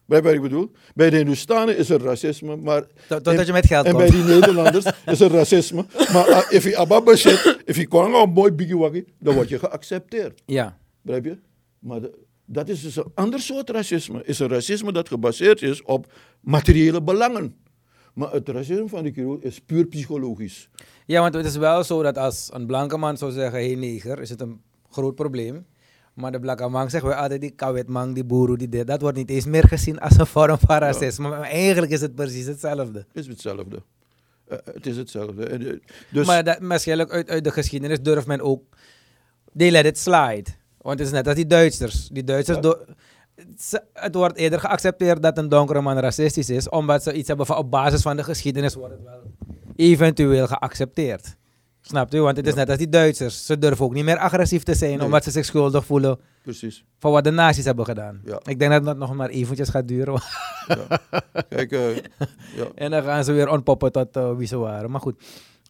[0.06, 0.72] Bij wat ik bedoel?
[0.95, 2.84] Bij de Hindustanen is er racisme, maar...
[3.08, 4.04] Totdat je met geld En komt.
[4.10, 5.86] bij die Nederlanders is er racisme.
[6.14, 9.60] Maar uh, if je ababa zit, if je kwam een mooi biggie dan word je
[9.60, 10.41] geaccepteerd.
[10.45, 10.78] Ja.
[11.02, 11.38] Begrijp je?
[11.80, 14.22] Maar de- dat is dus een ander soort racisme.
[14.26, 17.56] Is een racisme dat gebaseerd is op materiële belangen.
[18.14, 20.70] Maar het racisme van de Creool is puur psychologisch.
[21.05, 23.76] Ja, want het is wel zo dat als een blanke man zou zeggen, hé hey,
[23.76, 25.66] neger, is het een groot probleem.
[26.14, 28.88] Maar de blanke man zegt wel altijd die kawetman, die boeroe, die dit.
[28.88, 31.30] Dat wordt niet eens meer gezien als een vorm van racisme.
[31.30, 32.99] Maar eigenlijk is het precies hetzelfde.
[32.99, 33.82] Het is hetzelfde.
[34.47, 35.45] Eh, het is hetzelfde.
[35.45, 35.80] Eh,
[36.12, 38.64] dus, Maar dat, waarschijnlijk uit, uit de geschiedenis durft men ook,
[39.57, 40.45] they let it slide.
[40.78, 42.07] Want het is net als die Duitsers.
[42.07, 42.76] Die Duitsers, Ja.
[43.58, 47.46] Ze- het wordt eerder geaccepteerd dat een donkere man racistisch is, omdat ze iets hebben
[47.46, 49.22] van op basis van de geschiedenis wordt het wel
[49.76, 51.36] eventueel geaccepteerd.
[51.82, 52.22] Snapt u?
[52.22, 52.60] Want het is Ja.
[52.60, 53.46] net als die Duitsers.
[53.46, 55.06] Ze durven ook niet meer agressief te zijn, Nee.
[55.06, 56.86] omdat ze zich schuldig voelen precies.
[57.00, 58.22] van wat de nazi's hebben gedaan.
[58.26, 58.40] Ja.
[58.44, 60.22] Ik denk dat dat nog maar eventjes gaat duren.
[60.68, 61.00] Ja.
[61.50, 61.92] Kijk, ja.
[62.76, 64.92] En dan gaan ze weer ontpoppen tot eh, wie ze waren.
[64.92, 65.24] Maar goed.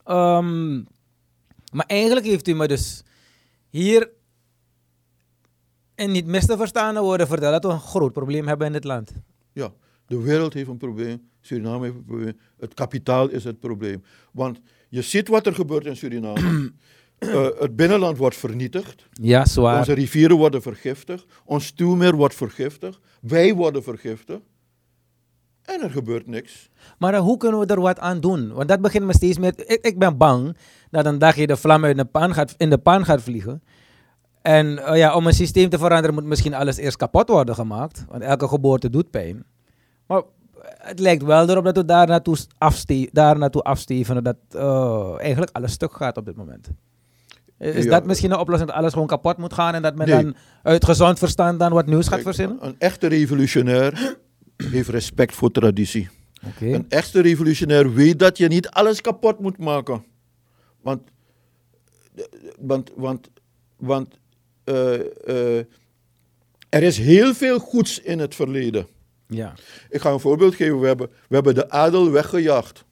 [0.04, 0.76] Ehm,
[1.72, 3.04] maar eigenlijk heeft u me dus
[3.70, 4.10] hier
[6.02, 8.84] in niet mis te verstaande woorden verteld dat we een groot probleem hebben in dit
[8.84, 9.12] land.
[9.54, 9.72] Ja,
[10.08, 14.04] de wereld heeft een probleem, Suriname heeft een probleem, het kapitaal is het probleem.
[14.32, 16.72] Want je ziet wat er gebeurt in Suriname.
[17.22, 19.78] Eh, het binnenland wordt vernietigd, Ja, zwaar.
[19.78, 24.42] onze rivieren worden vergiftigd, ons stuwmeer wordt vergiftigd, wij worden vergiftigd.
[25.62, 26.70] En er gebeurt niks.
[26.98, 28.54] Maar eh, hoe kunnen we er wat aan doen?
[28.54, 29.54] Want dat begint me steeds meer...
[29.70, 30.58] Ik, ik ben bang
[30.90, 33.64] dat een dag je de vlam uit de pan gaat, in de pan gaat vliegen.
[34.42, 38.06] En eh, ja, om een systeem te veranderen moet misschien alles eerst kapot worden gemaakt.
[38.10, 39.44] Want elke geboorte doet pijn.
[40.08, 40.22] Maar
[40.78, 45.52] het lijkt wel erop dat we daar naartoe, afste daar naartoe afstevenen dat eh, eigenlijk
[45.56, 46.70] alles stuk gaat op dit moment.
[47.58, 47.90] Is Ja.
[47.90, 50.24] dat misschien een oplossing dat alles gewoon kapot moet gaan en dat men Nee.
[50.24, 52.58] dan uit gezond verstand dan wat nieuws gaat verzinnen?
[52.66, 54.18] Een echte revolutionair
[54.72, 56.10] heeft respect voor traditie.
[56.60, 60.04] Een echte revolutionair weet dat je niet alles kapot moet maken.
[60.82, 61.02] Want,
[62.60, 63.30] want, want,
[63.78, 64.20] want
[64.64, 65.00] eh,
[65.60, 65.66] eh,
[66.70, 68.88] er is heel veel goeds in het verleden.
[69.28, 69.54] Ja.
[69.90, 70.80] Ik ga een voorbeeld geven.
[70.80, 72.86] We hebben, we hebben de adel weggejaagd.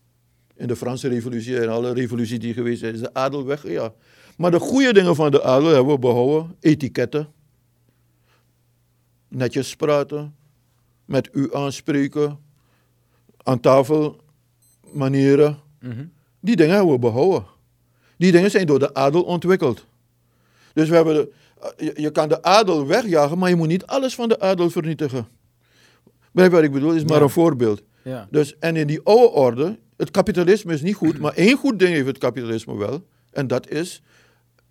[0.56, 3.94] In de Franse revolutie en alle revoluties die geweest zijn, is de adel weggejaagd.
[4.38, 6.56] Maar de goede dingen van de adel hebben we behouden.
[6.60, 7.28] Etiketten.
[9.28, 10.36] Netjes praten.
[11.06, 12.40] Met u aanspreken.
[13.44, 14.22] Aan tafel
[14.92, 15.60] manieren.
[15.80, 16.06] Mhm.
[16.40, 17.46] Die dingen hebben we behouden.
[18.18, 19.86] Die dingen zijn door de adel ontwikkeld.
[20.74, 21.34] Dus we hebben de,
[21.78, 25.28] je, je kan de adel wegjagen, maar je moet niet alles van de adel vernietigen.
[26.32, 26.94] Begrijp wat ik bedoel?
[26.94, 27.24] Is maar Ja.
[27.24, 27.82] een voorbeeld.
[28.04, 28.28] Ja.
[28.32, 31.92] Dus, en in die oude orde, het kapitalisme is niet goed, maar één goed ding
[31.94, 33.04] heeft het kapitalisme wel.
[33.32, 34.02] En dat is,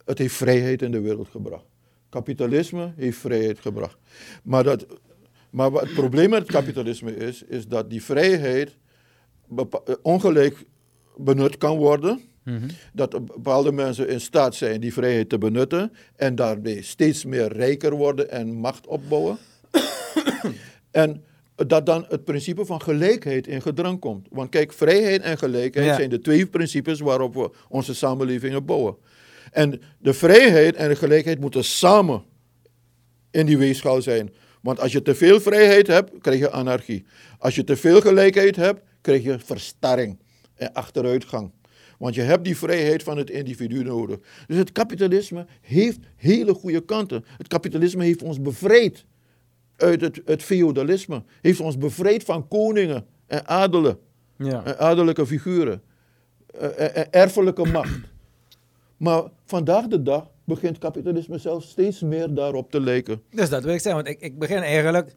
[0.05, 1.65] het heeft vrijheid in de wereld gebracht.
[2.09, 3.97] Kapitalisme heeft vrijheid gebracht.
[4.43, 4.87] Maar, dat,
[5.51, 8.77] maar wat het probleem met het kapitalisme is, is dat die vrijheid
[9.57, 10.65] eh, ongelijk
[11.17, 12.21] benut kan worden.
[12.93, 17.95] Dat bepaalde mensen in staat zijn die vrijheid te benutten en daarmee steeds meer rijker
[17.95, 19.39] worden en macht opbouwen.
[20.91, 21.25] en
[21.67, 24.27] dat dan het principe van gelijkheid in gedrang komt.
[24.31, 25.95] Want kijk, vrijheid en gelijkheid Ja.
[25.95, 28.97] zijn de twee principes waarop we onze samenlevingen bouwen.
[29.53, 32.23] En de vrijheid en de gelijkheid moeten samen
[33.31, 34.33] in die weegschaal zijn.
[34.61, 37.05] Want als je te veel vrijheid hebt, krijg je anarchie.
[37.39, 40.19] Als je te veel gelijkheid hebt, krijg je verstarring
[40.55, 41.53] en achteruitgang.
[41.99, 44.19] Want je hebt die vrijheid van het individu nodig.
[44.47, 47.25] Dus het kapitalisme heeft hele goede kanten.
[47.37, 49.05] Het kapitalisme heeft ons bevrijd
[49.77, 51.23] uit het, het feodalisme.
[51.41, 53.99] Heeft ons bevrijd van koningen en adelen
[54.37, 54.65] Ja.
[54.65, 55.83] en adellijke figuren.
[56.59, 57.99] eh, en- en erfelijke macht.
[58.97, 63.23] Maar vandaag de dag begint kapitalisme zelf steeds meer daarop te lijken.
[63.31, 65.13] Dus dat wil ik zeggen, want ik, ik begin eigenlijk.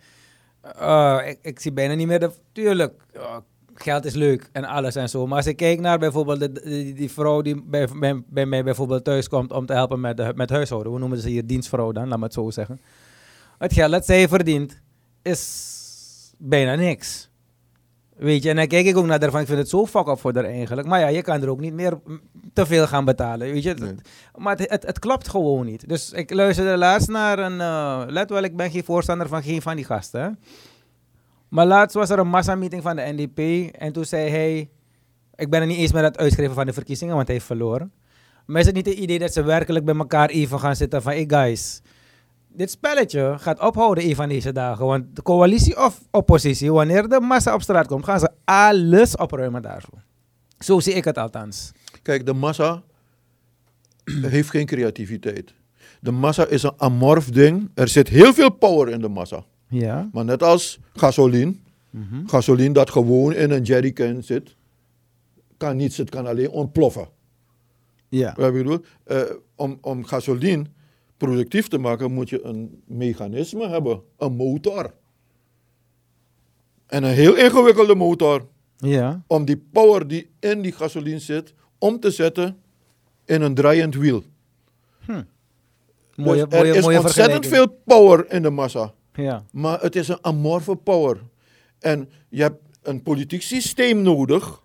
[0.61, 2.31] eh, ik, ik zie bijna niet meer de.
[2.51, 3.37] Tuurlijk, eh,
[3.81, 5.27] geld is leuk en alles en zo.
[5.27, 8.63] Maar als ik kijk naar bijvoorbeeld de, die, die vrouw die bij, bij, bij mij
[8.63, 10.93] bijvoorbeeld thuis komt om te helpen met, de, met huishouden.
[10.93, 12.79] We noemen ze hier dienstvrouw dan, laat me het zo zeggen.
[13.57, 14.81] Het geld dat zij verdient
[15.21, 17.29] is bijna niks.
[18.15, 20.19] Weet je, en dan kijk ik ook naar daarvan, ik vind het zo fuck up
[20.19, 20.87] voor haar eigenlijk.
[20.87, 21.99] Maar ja, je kan er ook niet meer
[22.53, 23.73] te veel gaan betalen, weet je.
[23.73, 23.95] Nee.
[24.35, 25.89] Maar het, het, het klopt gewoon niet.
[25.89, 27.61] Dus ik luisterde laatst naar een...
[27.61, 30.21] eh, let wel, ik ben geen voorstander van geen van die gasten.
[30.21, 30.29] hè.
[31.51, 33.71] Maar laatst was er een massameeting van de NDP.
[33.75, 34.69] En toen zei hij...
[35.35, 37.93] Ik ben het niet eens met het uitschrijven van de verkiezingen, want hij heeft verloren.
[38.45, 41.11] Maar is het niet het idee dat ze werkelijk bij elkaar even gaan zitten van...
[41.11, 41.81] Hey guys,
[42.47, 44.85] dit spelletje gaat ophouden een van deze dagen.
[44.85, 48.05] Want de coalitie of oppositie, wanneer de massa op straat komt...
[48.05, 50.03] gaan ze alles opruimen daarvoor.
[50.59, 51.71] Zo zie ik het althans.
[52.01, 52.83] Kijk, de massa
[54.35, 55.53] heeft geen creativiteit.
[55.99, 57.69] De massa is een amorf ding.
[57.73, 59.43] Er zit heel veel power in de massa.
[59.71, 60.09] Ja.
[60.13, 61.53] Maar net als gasoline,
[62.25, 64.55] gasoline dat gewoon in een jerrycan zit,
[65.57, 67.07] kan niets, het kan alleen ontploffen.
[68.09, 68.33] Ja.
[68.37, 69.21] Wat ik bedoel, eh,
[69.55, 70.65] om, om gasoline
[71.17, 74.93] productief te maken moet je een mechanisme hebben, een motor.
[76.87, 78.47] En een heel ingewikkelde motor
[78.77, 79.23] Ja.
[79.27, 82.57] om die power die in die gasoline zit, om te zetten
[83.25, 84.23] in een draaiend wiel.
[86.15, 88.93] Mooie, Dus er mooie, is mooie ontzettend veel power in de massa.
[89.13, 89.45] Ja.
[89.51, 91.21] Maar het is een amorfe power.
[91.79, 94.63] En je hebt een politiek systeem nodig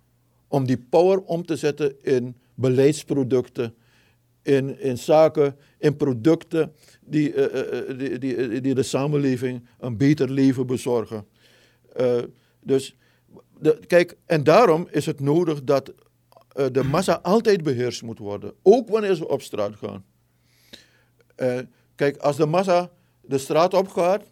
[0.49, 3.74] om die power om te zetten in beleidsproducten,
[4.42, 10.30] in, in zaken, in producten die, eh, eh, eh, die, die, de samenleving een beter
[10.30, 11.26] leven bezorgen.
[12.61, 12.97] Dus
[13.59, 15.92] de, kijk, en daarom is het nodig dat
[16.72, 20.05] de massa altijd beheerst moet worden, ook wanneer ze op straat gaan.
[21.94, 22.90] Kijk, als de massa
[23.20, 24.22] de straat op gaat,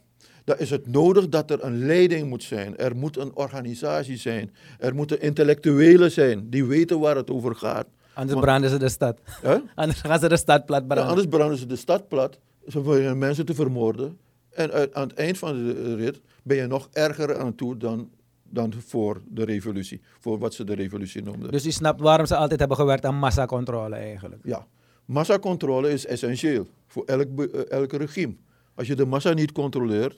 [0.45, 2.77] dan is het nodig dat er een leiding moet zijn.
[2.77, 4.55] Er moet een organisatie zijn.
[4.79, 7.87] Er moeten intellectuelen zijn die weten waar het over gaat.
[8.15, 9.19] Anders Maar- branden ze de stad.
[9.25, 9.57] Hè?
[9.75, 11.09] Anders gaan ze de stad plat Ja, branden.
[11.09, 12.39] anders branden ze de stad plat.
[12.69, 14.19] Ze proberen mensen te vermoorden.
[14.51, 18.11] En uit- aan het eind van de rit ben je nog erger aan toe dan,
[18.43, 20.01] dan voor de revolutie.
[20.21, 21.51] Voor wat ze de revolutie noemden.
[21.51, 24.41] Dus u snapt waarom ze altijd hebben gewerkt aan massacontrole eigenlijk.
[24.45, 24.67] Ja,
[25.05, 28.35] massacontrole is essentieel voor elk, eh, elk regime.
[28.75, 30.17] Als je de massa niet controleert.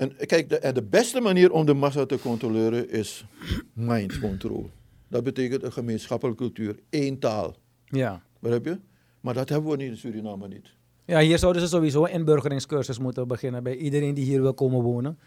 [0.00, 3.24] En kijk, de, en de beste manier om de massa te controleren is
[3.72, 4.70] mind control.
[5.08, 7.54] Dat betekent een gemeenschappelijke cultuur, één taal.
[7.84, 8.22] Ja.
[8.38, 8.78] Begrijp je?
[9.20, 10.74] Maar dat hebben we niet in Suriname niet.
[11.04, 14.82] Ja, hier zouden ze sowieso een inburgeringscursus moeten beginnen bij iedereen die hier wil komen
[14.82, 15.18] wonen.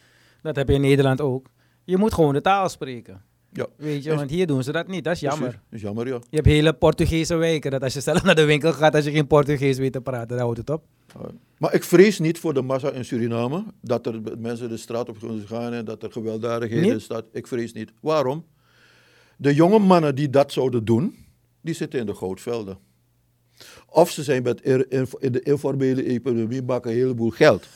[0.41, 1.49] Dat heb je in Nederland ook.
[1.83, 3.21] Je moet gewoon de taal spreken.
[3.53, 5.03] Ja, Weet je, want hier doen ze dat niet.
[5.03, 5.39] Dat is jammer.
[5.39, 5.59] precies.
[5.69, 6.19] Dat is jammer, ja.
[6.29, 7.71] Je hebt hele Portugese wijken.
[7.71, 10.27] Dat als je zelf naar de winkel gaat, als je geen Portugees weet te praten,
[10.27, 10.83] dan houdt het op.
[11.07, 11.29] Ja.
[11.57, 13.63] Maar ik vrees niet voor de massa in Suriname.
[13.81, 17.25] Dat er mensen de straat op gaan en dat er gewelddadigheden in staat.
[17.31, 17.91] Ik vrees niet.
[18.01, 18.45] Waarom?
[19.37, 21.15] De jonge mannen die dat zouden doen,
[21.61, 22.77] die zitten in de goudvelden.
[23.89, 27.67] Of ze zijn met in de informele economie, maken een heleboel geld.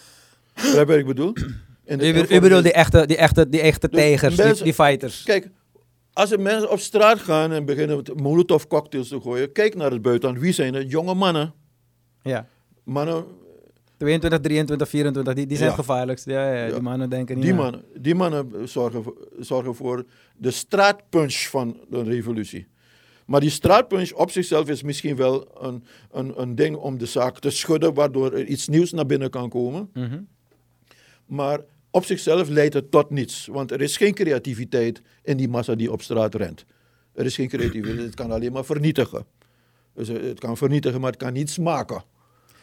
[0.54, 1.34] Begrijp je wat ik bedoel?
[1.88, 1.96] U,
[2.30, 5.24] u die echte, die echte, die echte Dus tijgers, die fighters.
[5.24, 5.50] Kijk,
[6.18, 9.92] als er mensen op straat gaan en beginnen met molotov cocktails te gooien, kijk naar
[9.92, 10.42] het buitenland.
[10.42, 10.92] Wie zijn het?
[10.92, 11.54] Jonge mannen.
[12.22, 12.48] Ja.
[12.84, 13.26] Mannen
[13.98, 15.76] 22, 23, 24, die, die zijn Ja.
[15.76, 16.26] het gevaarlijkst.
[16.26, 16.72] Ja, ja, Ja.
[16.74, 17.62] Die mannen denken niet Die na.
[17.62, 20.06] mannen, die mannen zorgen, voor- zorgen voor
[20.38, 22.68] de straatpunch van de revolutie.
[23.26, 27.40] Maar die straatpunch op zichzelf is misschien wel een, een, een ding om de zaak
[27.40, 29.90] te schudden, waardoor er iets nieuws naar binnen kan komen.
[29.94, 30.20] Mhm.
[31.26, 31.60] Maar
[31.98, 35.92] op zichzelf leidt het tot niets, want er is geen creativiteit in die massa die
[35.92, 36.66] op straat rent.
[37.14, 39.26] Er is geen creativiteit, het kan alleen maar vernietigen.
[39.94, 42.04] Dus eh, het kan vernietigen, maar het kan niets maken.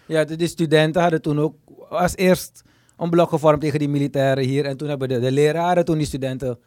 [0.07, 1.57] Ja, de, studenten hadden toen ook
[1.89, 2.62] als eerst
[2.97, 4.64] een blok gevormd tegen die militairen hier.
[4.64, 6.59] En toen hebben de, de leraren, toen die studenten,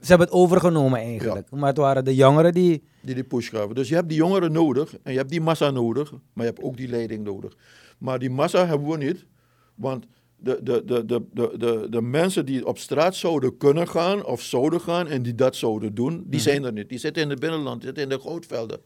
[0.00, 1.50] ze hebben het overgenomen eigenlijk.
[1.50, 3.74] Maar het waren de jongeren die, die die push gaven.
[3.74, 6.62] Dus je hebt die jongeren nodig en je hebt die massa nodig, maar je hebt
[6.62, 7.56] ook die leiding nodig.
[7.98, 9.26] Maar die massa hebben we niet,
[9.74, 10.06] want
[10.44, 14.42] de, de, de, de, de, de, de mensen die op straat zouden kunnen gaan of
[14.42, 16.88] zouden gaan en die dat zouden doen, die zijn er niet.
[16.88, 18.80] Die zitten in het binnenland, die zitten in de goudvelden.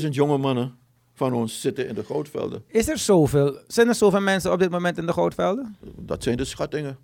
[0.00, 0.78] 20.000 jonge mannen
[1.14, 2.64] van ons zitten in de goudvelden.
[2.66, 5.76] is er zoveel, zijn er zoveel mensen op dit moment in de goudvelden?
[5.96, 6.98] Dat zijn de schattingen.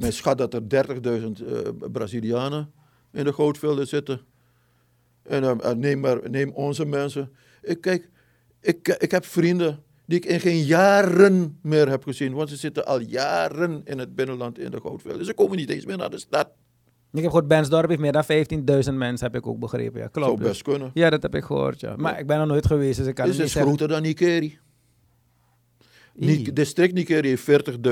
[0.00, 2.72] Men schat dat er 30.000 eh, Brazilianen
[3.12, 4.20] in de goudvelden zitten.
[5.22, 7.32] En eh, eh, neem, maar, neem onze mensen.
[7.62, 8.10] Ik, kijk,
[8.60, 12.32] ik, ik heb vrienden die ik in geen jaren meer heb gezien.
[12.32, 15.24] Want ze zitten al jaren in het binnenland in de goudvelden.
[15.24, 16.48] Ze komen niet eens meer naar de stad.
[17.12, 20.00] Ik heb gehoord, Bensdorp heeft meer dan 15.000 mensen, heb ik ook begrepen.
[20.00, 20.26] Ja, klopt.
[20.26, 20.48] Zou dus.
[20.48, 20.90] best kunnen.
[20.94, 21.96] Ja, dat heb ik gehoord, ja.
[21.96, 24.58] Maar ik ben er nooit geweest, dus ik kan Het het is groter dan Nikeri.
[26.20, 26.26] Ii.
[26.26, 27.50] Ni- district Nikeri heeft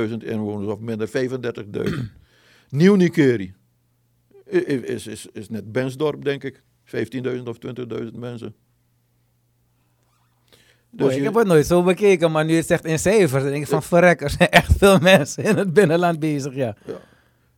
[0.09, 1.11] 40.000 inwoners, of minder, 35.000.
[2.69, 3.55] Nieuw Nikeri
[4.45, 6.62] is, is, is net Bensdorp, denk ik.
[6.85, 7.57] 15.000 of
[8.03, 8.55] 20.000 mensen.
[10.97, 13.42] Dus Oh, ik heb het nooit zo bekeken, maar nu je het zegt in cijfers,
[13.42, 16.76] dan denk ik van verrek, er zijn echt veel mensen in het binnenland bezig, ja.
[16.86, 17.01] ja.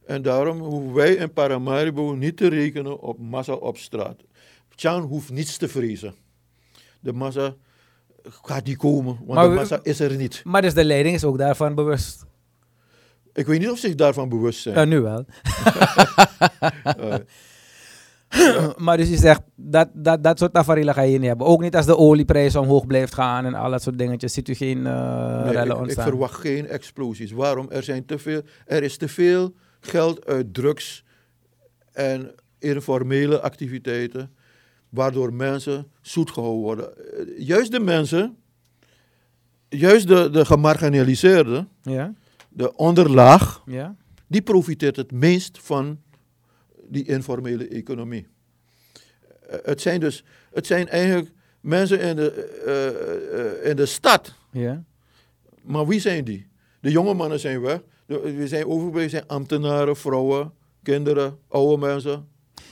[0.07, 4.17] En daarom hoeven wij in Paramaribo niet te rekenen op massa op straat.
[4.75, 6.15] Chan hoeft niets te vrezen.
[7.01, 7.55] De massa
[8.23, 10.41] gaat niet komen, want Maar de massa is er niet.
[10.45, 12.25] Maar dus de leiding is ook daarvan bewust.
[13.33, 14.75] Ik weet niet of ze zich daarvan bewust zijn.
[14.75, 15.25] Ja, nu wel.
[16.83, 17.15] Eh,
[18.77, 21.47] maar dus je zegt, dat, dat, dat soort tafereelen ga je niet hebben.
[21.47, 24.33] Ook niet als de olieprijs omhoog blijft gaan en al dat soort dingetjes.
[24.33, 26.05] Ziet u geen Nee, rellen ik, ik ontstaan?
[26.09, 27.31] verwacht geen explosies.
[27.33, 27.71] Waarom?
[27.71, 31.05] Er, zijn te veel, er is te veel geld uit drugs
[31.93, 34.35] en informele activiteiten,
[34.89, 36.97] waardoor mensen zoet gehouden worden.
[36.97, 38.37] Eh, Juist de mensen,
[39.69, 42.13] juist de, de gemarginaliseerden, Ja,
[42.49, 43.97] de onderlaag, ja.
[44.27, 45.99] die profiteert het meest van
[46.89, 48.27] die informele economie.
[49.49, 51.31] Eh, Het zijn dus, het zijn eigenlijk
[51.61, 52.31] mensen in de,
[52.67, 54.35] eh, eh, in de stad.
[54.53, 54.85] Ja.
[55.63, 56.49] Maar wie zijn die?
[56.81, 57.81] De jonge mannen zijn weg.
[58.07, 62.29] We zijn overgebleven zijn ambtenaren, vrouwen, kinderen, oude mensen.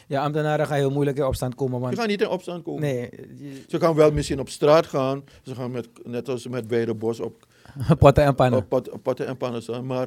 [0.06, 1.74] Ja, ambtenaren gaan heel moeilijk in opstand komen.
[1.78, 2.80] Ze Want, gaan niet in opstand komen.
[2.82, 5.24] nee, je- Ze gaan wel misschien op straat gaan.
[5.42, 7.46] Ze gaan met, net als met Weiderbos op,
[7.98, 8.58] potten en pannen.
[8.60, 9.86] op pot- op potten en pannen staan.
[9.86, 10.06] Maar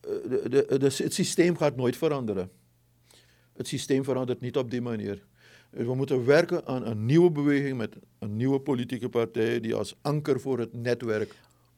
[0.00, 2.50] de, de, de, het systeem gaat nooit veranderen.
[3.62, 5.22] Het systeem verandert niet op die manier.
[5.70, 9.96] Dus we moeten werken aan een nieuwe beweging met een nieuwe politieke partij die als
[10.00, 11.34] anker voor het netwerk.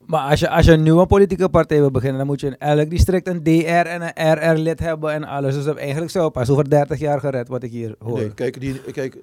[0.06, 2.58] Maar als je, als je een nieuwe politieke partij wil beginnen, dan moet je in
[2.58, 5.54] elk district een DR en een RR-lid hebben en alles.
[5.54, 8.18] Dus dat eigenlijk zo pas over 30 jaar gered, wat ik hier hoor.
[8.18, 9.18] Nee, kijk, die, kijk,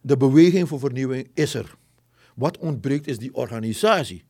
[0.00, 1.74] de beweging voor vernieuwing is er.
[2.34, 4.24] Wat ontbreekt is die organisatie.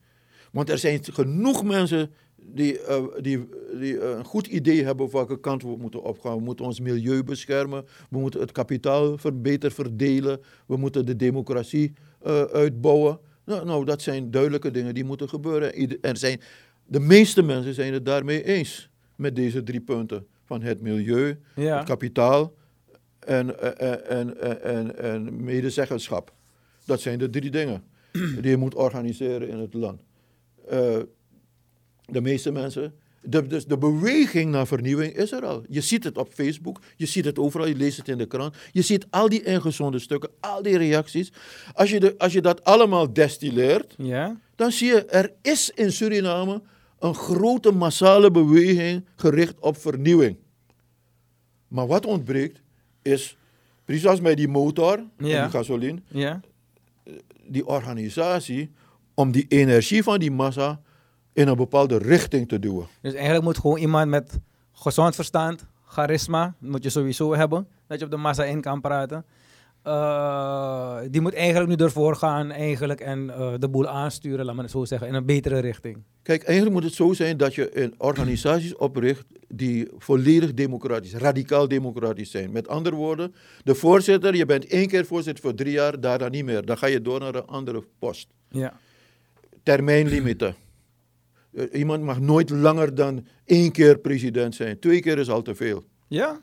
[0.52, 2.10] Want er zijn genoeg mensen
[2.44, 6.36] die, eh, die, die eh, een goed idee hebben op welke kant we moeten opgaan.
[6.36, 7.84] We moeten ons milieu beschermen.
[8.10, 10.40] We moeten het kapitaal beter verdelen.
[10.66, 13.18] We moeten de democratie eh, uitbouwen.
[13.44, 16.00] Nou, nou, dat zijn duidelijke dingen die moeten gebeuren.
[16.00, 16.40] Er zijn,
[16.86, 20.26] de meeste mensen zijn het daarmee eens met deze drie punten.
[20.44, 21.76] Van het milieu, Ja.
[21.76, 22.54] het kapitaal
[23.18, 26.32] en, en, en, en, en, en medezeggenschap.
[26.84, 27.82] Dat zijn de drie dingen
[28.12, 30.00] die je moet organiseren in het land.
[32.12, 32.94] De meeste mensen.
[33.24, 35.62] De, dus de beweging naar vernieuwing is er al.
[35.68, 38.56] Je ziet het op Facebook, je ziet het overal, je leest het in de krant.
[38.72, 41.32] Je ziet al die ingezonde stukken, al die reacties.
[41.74, 44.40] Als je, de, als je dat allemaal destilleert, Ja?
[44.56, 46.62] dan zie je, er is in Suriname
[46.98, 50.36] een grote massale beweging gericht op vernieuwing.
[51.68, 52.62] Maar wat ontbreekt
[53.02, 53.36] is,
[53.84, 56.40] precies als met die motor, en die gasoline, Ja?
[57.46, 58.70] die organisatie
[59.14, 60.80] om die energie van die massa
[61.32, 62.86] in een bepaalde richting te duwen.
[63.00, 64.40] Dus eigenlijk moet gewoon iemand met
[64.72, 69.24] gezond verstand, charisma, moet je sowieso hebben, dat je op de massa in kan praten.
[69.82, 74.64] Eh, die moet eigenlijk nu ervoor gaan eigenlijk en eh, de boel aansturen, laat maar
[74.64, 76.02] het zo zeggen, in een betere richting.
[76.22, 81.68] Kijk, eigenlijk moet het zo zijn dat je een organisaties opricht die volledig democratisch, radicaal
[81.68, 82.52] democratisch zijn.
[82.52, 86.44] Met andere woorden, de voorzitter, je bent één keer voorzitter voor drie jaar, daarna niet
[86.44, 86.64] meer.
[86.64, 88.28] Dan ga je door naar een andere post.
[88.48, 88.72] Ja.
[89.62, 90.54] termijnlimieten.
[91.54, 94.78] Eh, Iemand mag nooit langer dan één keer president zijn.
[94.78, 95.84] Twee keer is al te veel.
[96.08, 96.40] Ja?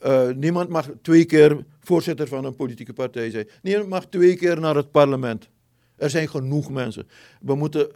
[0.00, 3.48] Eh, niemand mag twee keer voorzitter van een politieke partij zijn.
[3.62, 5.48] Niemand mag twee keer naar het parlement.
[5.96, 7.06] Er zijn genoeg mensen.
[7.40, 7.88] We moeten,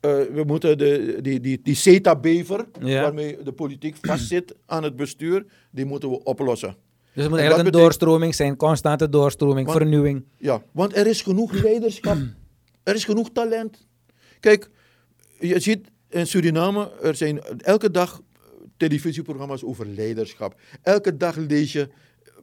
[0.00, 3.02] eh, we moeten de, die, die, die CETA-bever, Ja.
[3.02, 6.68] waarmee de politiek vastzit aan het bestuur, die moeten we oplossen.
[7.14, 10.24] Dus het moet En eigenlijk een betekent- doorstroming zijn, constante doorstroming, Want- vernieuwing.
[10.36, 12.16] Ja, want er is genoeg leiderschap.
[12.82, 13.86] er is genoeg talent.
[14.40, 14.70] Kijk,
[15.38, 18.22] je ziet in Suriname, er zijn elke dag
[18.76, 20.60] televisieprogramma's over leiderschap.
[20.82, 21.88] Elke dag lees je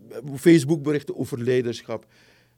[0.10, 2.06] eh, Facebook-berichten over leiderschap.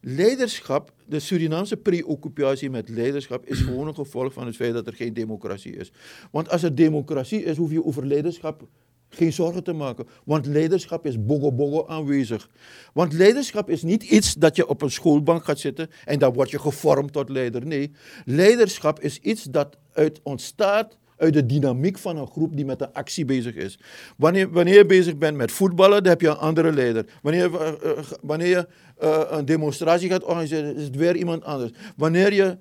[0.02, 4.94] Leiderschap, de Surinaamse preoccupatie met leiderschap is gewoon een gevolg van het feit dat er
[4.94, 5.92] geen democratie is.
[6.32, 8.68] Want als er democratie is, hoef je over leiderschap
[9.16, 10.08] geen zorgen te maken.
[10.24, 12.50] Want leiderschap is bogo-bogo aanwezig.
[12.94, 16.50] Want leiderschap is niet iets dat je op een schoolbank gaat zitten en dan word
[16.50, 17.66] je gevormd tot leider.
[17.66, 17.92] Nee,
[18.26, 22.94] leiderschap is iets dat uit ontstaat uit de dynamiek van een groep die met een
[22.94, 23.80] actie bezig is.
[24.18, 27.06] Wanneer, wanneer je bezig bent met voetballen, dan heb je een andere leider.
[27.22, 31.72] Wanneer, eh, eh, wanneer je eh, een demonstratie gaat organiseren, is het weer iemand anders.
[31.96, 32.58] Wanneer je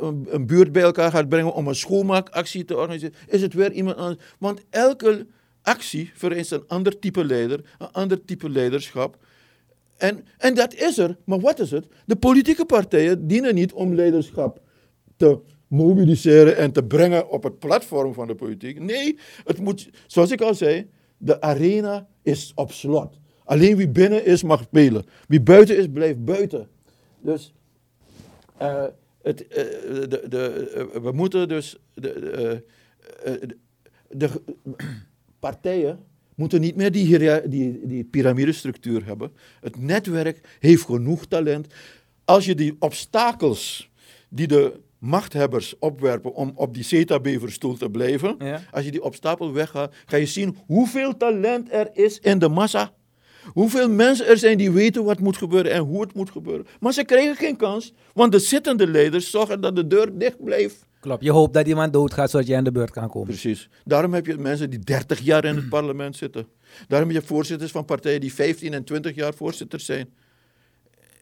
[0.00, 3.72] een, een buurt bij elkaar gaat brengen om een schoonmaakactie te organiseren, is het weer
[3.72, 4.18] iemand anders.
[4.38, 5.26] Want elke
[5.62, 9.16] actie vereist een ander type leider, een ander type leiderschap.
[9.96, 11.86] En, en dat is er, maar wat is het?
[12.06, 14.60] De politieke partijen dienen niet om leiderschap
[15.16, 15.38] te
[15.68, 18.78] mobiliseren en te brengen op het platform van de politiek.
[18.78, 23.18] Nee, het moet, zoals ik al zei, de arena is op slot.
[23.44, 25.04] Alleen wie binnen is mag spelen.
[25.28, 26.68] Wie buiten is, blijft buiten.
[27.20, 27.52] Dus
[28.56, 28.84] eh,
[29.22, 29.64] het, eh,
[30.08, 32.62] de, de, eh, we moeten dus de,
[34.08, 34.30] de,
[35.40, 35.98] partijen
[36.34, 39.32] moeten niet meer die, die, die piramidestructuur hebben.
[39.60, 41.66] Het netwerk heeft genoeg talent.
[42.24, 43.90] Als je die obstakels
[44.28, 48.60] die de machthebbers opwerpen om op die CETA-beverstoel te blijven, Ja.
[48.70, 52.92] als je die obstakel weggaat, ga je zien hoeveel talent er is in de massa.
[53.52, 56.66] Hoeveel mensen er zijn die weten wat moet gebeuren en hoe het moet gebeuren.
[56.80, 60.88] Maar ze krijgen geen kans, want de zittende leiders zorgen dat de deur dicht blijft.
[61.00, 61.24] Klopt.
[61.24, 63.28] Je hoopt dat iemand doodgaat zodat jij aan de beurt kan komen.
[63.28, 63.68] Precies.
[63.84, 66.46] Daarom heb je mensen die 30 jaar in het parlement zitten.
[66.88, 70.08] Daarom heb je voorzitters van partijen die 15 en 20 jaar voorzitter zijn.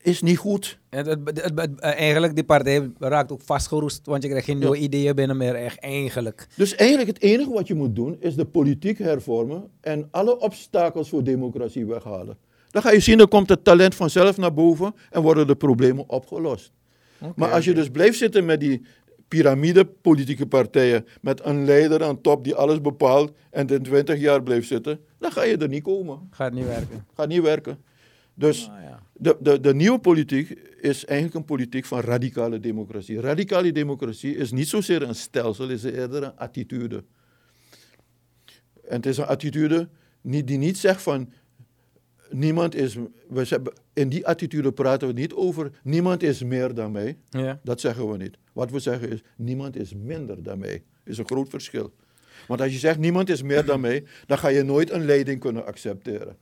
[0.02, 0.78] Is niet goed.
[0.88, 5.14] Het, het, eh, eigenlijk, die partij raakt ook vastgeroest, want je krijgt geen nieuwe ideeën
[5.14, 6.46] binnen meer, echt eigenlijk.
[6.54, 11.08] Dus eigenlijk het enige wat je moet doen is de politiek hervormen en alle obstakels
[11.08, 12.36] voor democratie weghalen.
[12.70, 16.08] Dan ga je zien, dan komt het talent vanzelf naar boven en worden de problemen
[16.08, 16.72] opgelost.
[17.34, 18.82] Maar als je dus blijft zitten met die
[19.28, 24.42] piramide politieke partijen, met een leider aan top die alles bepaalt en in 20 jaar
[24.42, 26.28] blijft zitten, dan ga je er niet komen.
[26.30, 27.06] Gaat niet werken.
[27.14, 27.78] Gaat niet werken.
[28.38, 29.02] Dus Ah, ja.
[29.12, 33.20] de, de, de nieuwe politiek is eigenlijk een politiek van radicale democratie.
[33.20, 37.04] Radicale democratie is niet zozeer een stelsel, is eerder een attitude.
[38.84, 39.88] En het is een attitude
[40.22, 41.32] die niet zegt van
[42.30, 42.94] niemand is.
[43.28, 47.18] We hebben, in die attitude praten we niet over niemand is meer dan mij.
[47.28, 47.60] Ja.
[47.64, 48.36] Dat zeggen we niet.
[48.52, 50.82] Wat we zeggen is niemand is minder dan mij.
[51.04, 51.92] is een groot verschil.
[52.46, 55.40] Want als je zegt niemand is meer dan mij, dan ga je nooit een leiding
[55.40, 56.36] kunnen accepteren.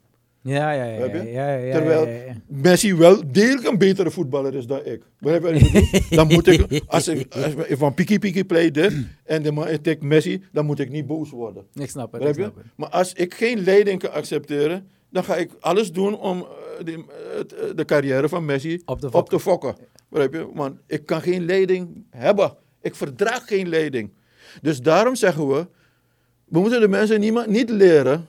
[0.46, 1.06] Ja, ja, ja.
[1.22, 2.08] Ja, ja, Terwijl.
[2.46, 5.02] Messi wel degelijk een betere voetballer is dan ik.
[5.20, 6.10] Ik?
[6.10, 8.92] Dan moet ik, als ik, als ik van Piki Piki play dit
[9.24, 11.64] en de man tikt Messi, dan moet ik niet boos worden.
[11.74, 12.24] Ik snap het.
[12.24, 12.54] Ik snap.
[12.76, 16.38] Maar als ik geen leiding kan accepteren, dan ga ik alles doen om
[16.78, 17.04] eh, die-
[17.36, 19.76] het, eh, de carrière van Messi Op te op te fokken.
[20.10, 20.46] Begrijp je?
[20.54, 22.56] Want ik kan geen leiding hebben.
[22.82, 24.10] Ik verdraag geen leiding.
[24.62, 25.66] Dus daarom zeggen we,
[26.44, 28.26] we moeten de mensen niemand, niet leren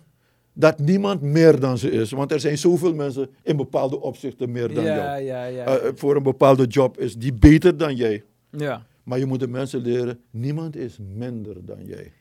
[0.59, 2.11] dat niemand meer dan ze is.
[2.11, 5.21] Want er zijn zoveel mensen in bepaalde opzichten meer dan Ja, jou.
[5.23, 5.65] ja, ja.
[5.65, 8.23] Eh, voor een bepaalde job is die beter dan jij.
[8.49, 8.85] ja.
[9.03, 12.11] Maar je moet de mensen leren, niemand is minder dan jij.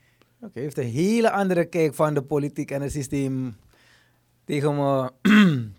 [0.41, 3.55] Oké, heeft een hele andere kijk van de politiek en het systeem
[4.45, 5.11] tegen me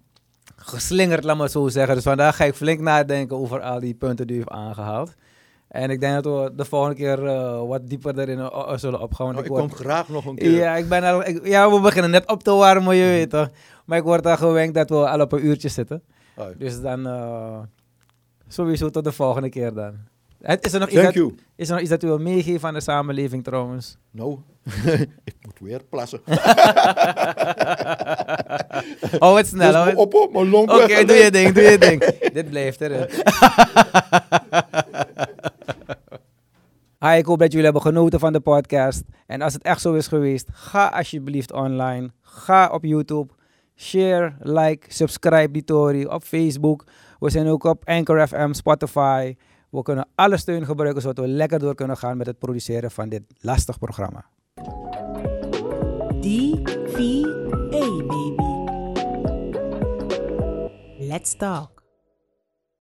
[0.57, 1.95] geslingerd, laat maar zo zeggen.
[1.95, 5.15] Dus vandaag ga ik flink nadenken over al die punten die u heeft aangehaald.
[5.69, 9.27] En ik denk dat we de volgende keer eh, wat dieper erin eh, zullen opgaan.
[9.27, 10.51] want Nou, ik word- kom graag nog een keer.
[10.51, 13.49] ja, ik ben al, ik- ja, we beginnen net op te warmen, je weet toch.
[13.85, 16.03] Maar ik word al gewenkt dat we al op een uurtje zitten.
[16.59, 17.59] Dus dan eh,
[18.49, 19.95] sowieso tot de volgende keer dan.
[20.43, 21.15] Het- Is er, nog iets dat,
[21.57, 23.97] is er nog iets dat u wil meegeven aan de samenleving trouwens?
[24.11, 24.39] Nou,
[25.25, 26.21] ik moet weer plassen.
[29.19, 29.85] Oh, het snel.
[29.85, 32.05] Dus op, op, mijn long Oké, doe je ding, doe je ding.
[32.33, 33.07] Dit blijft erin.
[37.01, 39.03] Hi, ik hoop dat jullie hebben genoten van de podcast.
[39.27, 42.11] En als het echt zo is geweest, ga alsjeblieft online.
[42.23, 43.33] Ga op YouTube.
[43.77, 46.85] Share, like, subscribe die Tory op Facebook.
[47.19, 49.37] We zijn ook op Anchor FM, Spotify.
[49.71, 53.09] We kunnen alle steun gebruiken zodat we lekker door kunnen gaan met het produceren van
[53.09, 54.25] dit lastig programma.
[56.21, 57.23] DVA,
[57.71, 58.35] baby.
[60.99, 61.78] Let's talk.